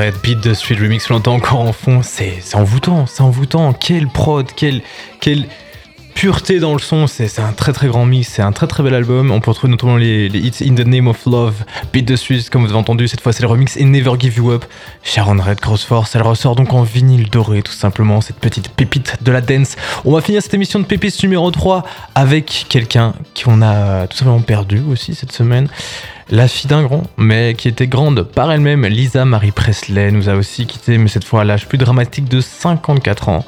Red, 0.01 0.15
Beat 0.23 0.41
the 0.41 0.55
Street 0.55 0.77
Remix, 0.81 1.11
on 1.11 1.13
l'entend 1.13 1.35
encore 1.35 1.59
en 1.59 1.73
fond, 1.73 2.01
c'est 2.01 2.41
envoûtant, 2.55 3.05
c'est 3.05 3.21
envoûtant. 3.21 3.71
Quelle 3.73 4.07
prod, 4.07 4.47
quelle, 4.55 4.81
quelle 5.19 5.45
pureté 6.15 6.59
dans 6.59 6.73
le 6.73 6.79
son, 6.79 7.05
c'est 7.05 7.37
un 7.37 7.51
très 7.51 7.71
très 7.71 7.85
grand 7.85 8.07
mix, 8.07 8.27
c'est 8.27 8.41
un 8.41 8.51
très 8.51 8.65
très 8.65 8.81
bel 8.81 8.95
album. 8.95 9.29
On 9.29 9.39
peut 9.41 9.51
retrouver 9.51 9.69
notamment 9.69 9.97
les, 9.97 10.25
hits 10.25 10.67
In 10.67 10.73
the 10.73 10.87
Name 10.87 11.07
of 11.07 11.23
Love, 11.27 11.53
Beat 11.93 12.07
the 12.07 12.15
Street, 12.15 12.41
comme 12.51 12.63
vous 12.63 12.69
avez 12.69 12.79
entendu, 12.79 13.07
cette 13.07 13.21
fois 13.21 13.31
c'est 13.31 13.43
le 13.43 13.47
remix 13.47 13.77
et 13.77 13.83
Never 13.83 14.13
Give 14.19 14.37
You 14.37 14.49
Up. 14.49 14.65
Sharon 15.03 15.37
Red, 15.39 15.59
Cross 15.59 15.83
Force, 15.83 16.15
elle 16.15 16.23
ressort 16.23 16.55
donc 16.55 16.73
en 16.73 16.81
vinyle 16.81 17.29
doré, 17.29 17.61
tout 17.61 17.71
simplement, 17.71 18.21
cette 18.21 18.37
petite 18.37 18.69
pépite 18.69 19.17
de 19.21 19.31
la 19.31 19.41
dance. 19.41 19.75
On 20.03 20.13
va 20.13 20.21
finir 20.21 20.41
cette 20.41 20.55
émission 20.55 20.79
de 20.79 20.85
Pépites 20.85 21.21
numéro 21.21 21.51
3 21.51 21.83
avec 22.15 22.65
quelqu'un 22.69 23.13
qu'on 23.39 23.61
a 23.61 24.07
tout 24.07 24.17
simplement 24.17 24.41
perdu 24.41 24.81
aussi 24.89 25.13
cette 25.13 25.31
semaine. 25.31 25.67
La 26.31 26.47
fille 26.47 26.69
d'un 26.69 26.83
grand, 26.83 27.03
mais 27.17 27.55
qui 27.55 27.67
était 27.67 27.87
grande 27.87 28.23
par 28.23 28.49
elle-même, 28.53 28.85
Lisa 28.85 29.25
Marie 29.25 29.51
Presley 29.51 30.11
nous 30.11 30.29
a 30.29 30.35
aussi 30.35 30.65
quitté, 30.65 30.97
mais 30.97 31.09
cette 31.09 31.25
fois 31.25 31.41
à 31.41 31.43
l'âge 31.43 31.67
plus 31.67 31.77
dramatique 31.77 32.29
de 32.29 32.39
54 32.39 33.27
ans. 33.27 33.45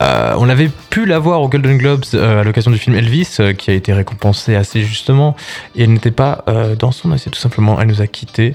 Euh, 0.00 0.34
on 0.38 0.48
avait 0.48 0.70
pu 0.90 1.06
la 1.06 1.18
voir 1.18 1.42
aux 1.42 1.48
Golden 1.48 1.76
Globes 1.76 2.04
euh, 2.14 2.42
à 2.42 2.44
l'occasion 2.44 2.70
du 2.70 2.78
film 2.78 2.94
Elvis, 2.94 3.38
euh, 3.40 3.52
qui 3.52 3.72
a 3.72 3.74
été 3.74 3.92
récompensé 3.92 4.54
assez 4.54 4.82
justement, 4.82 5.34
et 5.74 5.82
elle 5.82 5.92
n'était 5.92 6.12
pas 6.12 6.44
dans 6.78 6.92
son 6.92 7.10
assiette 7.10 7.34
tout 7.34 7.40
simplement, 7.40 7.80
elle 7.80 7.88
nous 7.88 8.00
a 8.00 8.06
quittés. 8.06 8.54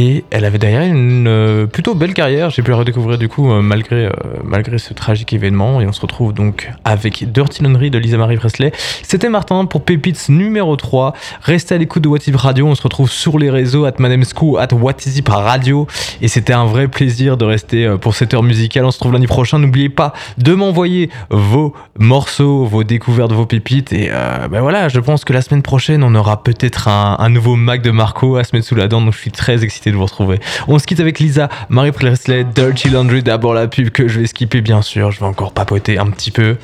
Et 0.00 0.24
elle 0.30 0.44
avait 0.44 0.58
derrière 0.58 0.82
une 0.82 1.26
euh, 1.26 1.66
plutôt 1.66 1.96
belle 1.96 2.14
carrière. 2.14 2.50
J'ai 2.50 2.62
pu 2.62 2.70
la 2.70 2.76
redécouvrir 2.76 3.18
du 3.18 3.28
coup 3.28 3.50
euh, 3.50 3.60
malgré, 3.62 4.06
euh, 4.06 4.12
malgré 4.44 4.78
ce 4.78 4.94
tragique 4.94 5.32
événement. 5.32 5.80
Et 5.80 5.86
on 5.88 5.92
se 5.92 6.00
retrouve 6.00 6.32
donc 6.32 6.70
avec 6.84 7.32
Dirty 7.32 7.64
Laundry 7.64 7.90
de 7.90 7.98
Lisa 7.98 8.16
Marie 8.16 8.36
Presley. 8.36 8.70
C'était 9.02 9.28
Martin 9.28 9.64
pour 9.64 9.82
Pépites 9.82 10.28
numéro 10.28 10.76
3. 10.76 11.14
Restez 11.42 11.74
à 11.74 11.78
l'écoute 11.78 12.04
de 12.04 12.08
What 12.08 12.18
If 12.28 12.36
Radio. 12.36 12.68
On 12.68 12.76
se 12.76 12.82
retrouve 12.82 13.10
sur 13.10 13.40
les 13.40 13.50
réseaux 13.50 13.86
at 13.86 13.94
Madamescu, 13.98 14.56
at 14.56 14.72
What 14.72 14.98
Is 15.04 15.18
It 15.18 15.28
Radio. 15.28 15.88
Et 16.22 16.28
c'était 16.28 16.52
un 16.52 16.66
vrai 16.66 16.86
plaisir 16.86 17.36
de 17.36 17.44
rester 17.44 17.96
pour 18.00 18.14
cette 18.14 18.32
heure 18.34 18.44
musicale. 18.44 18.84
On 18.84 18.92
se 18.92 18.98
retrouve 18.98 19.14
lundi 19.14 19.26
prochain. 19.26 19.58
N'oubliez 19.58 19.88
pas 19.88 20.12
de 20.38 20.54
m'envoyer 20.54 21.10
vos 21.30 21.74
morceaux, 21.98 22.64
vos 22.66 22.84
découvertes, 22.84 23.32
vos 23.32 23.46
pépites. 23.46 23.92
Et 23.92 24.10
ben 24.48 24.60
voilà, 24.60 24.88
je 24.88 25.00
pense 25.00 25.24
que 25.24 25.32
la 25.32 25.42
semaine 25.42 25.62
prochaine, 25.62 26.04
on 26.04 26.14
aura 26.14 26.44
peut-être 26.44 26.86
un, 26.86 27.16
un 27.18 27.28
nouveau 27.30 27.56
Mac 27.56 27.82
de 27.82 27.90
Marco 27.90 28.36
à 28.36 28.44
se 28.44 28.54
mettre 28.54 28.68
sous 28.68 28.76
la 28.76 28.86
dent. 28.86 29.00
Donc 29.00 29.14
je 29.14 29.18
suis 29.18 29.32
très 29.32 29.64
excité 29.64 29.87
de 29.90 29.96
vous 29.96 30.04
retrouver. 30.04 30.40
On 30.66 30.78
se 30.78 30.86
quitte 30.86 31.00
avec 31.00 31.18
Lisa, 31.18 31.48
Marie 31.68 31.92
Presley, 31.92 32.44
Dirty 32.44 32.90
Laundry. 32.90 33.22
D'abord 33.22 33.54
la 33.54 33.68
pub 33.68 33.90
que 33.90 34.08
je 34.08 34.20
vais 34.20 34.26
skipper, 34.26 34.60
bien 34.60 34.82
sûr. 34.82 35.10
Je 35.10 35.20
vais 35.20 35.26
encore 35.26 35.52
papoter 35.52 35.98
un 35.98 36.06
petit 36.10 36.30
peu. 36.30 36.56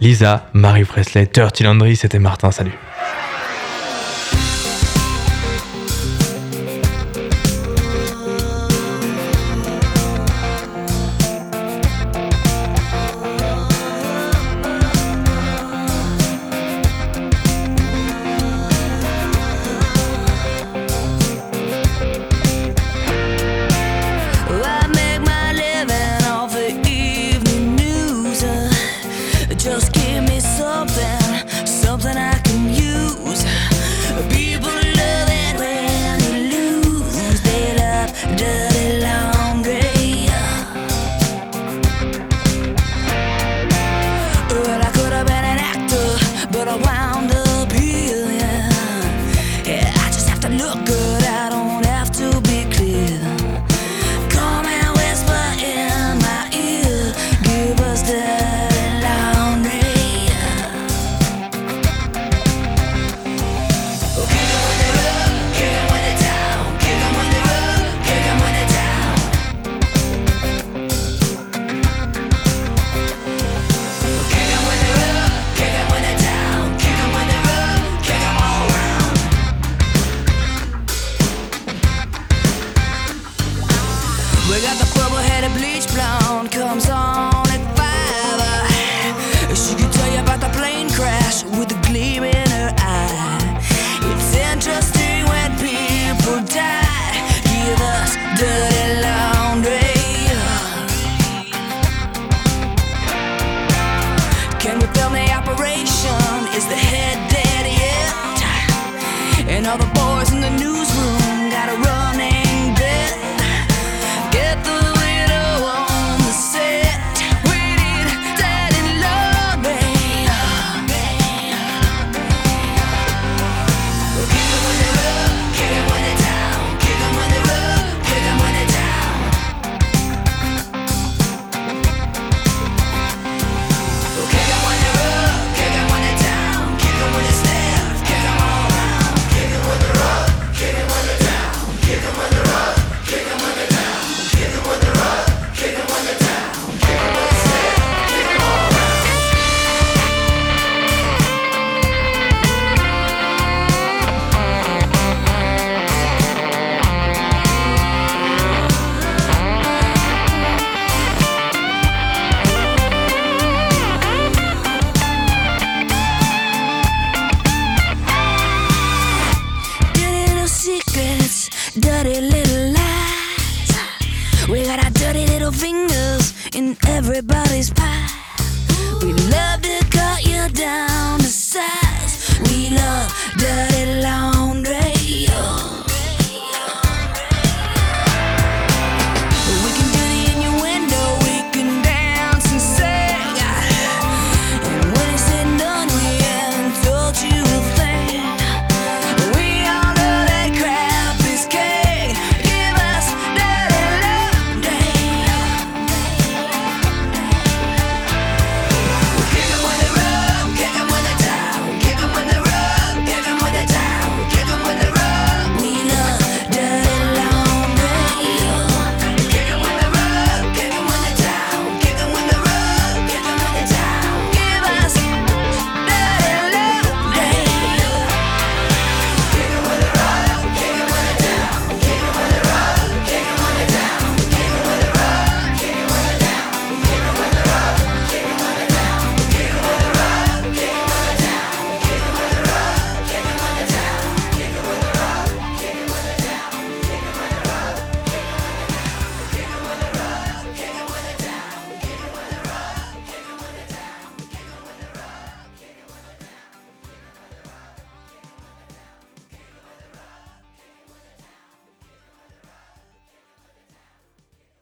Lisa, 0.00 0.48
Marie 0.52 0.84
Presley, 0.84 1.28
Dirty 1.32 1.62
Laundry. 1.62 1.96
C'était 1.96 2.18
Martin. 2.18 2.50
Salut. 2.50 2.72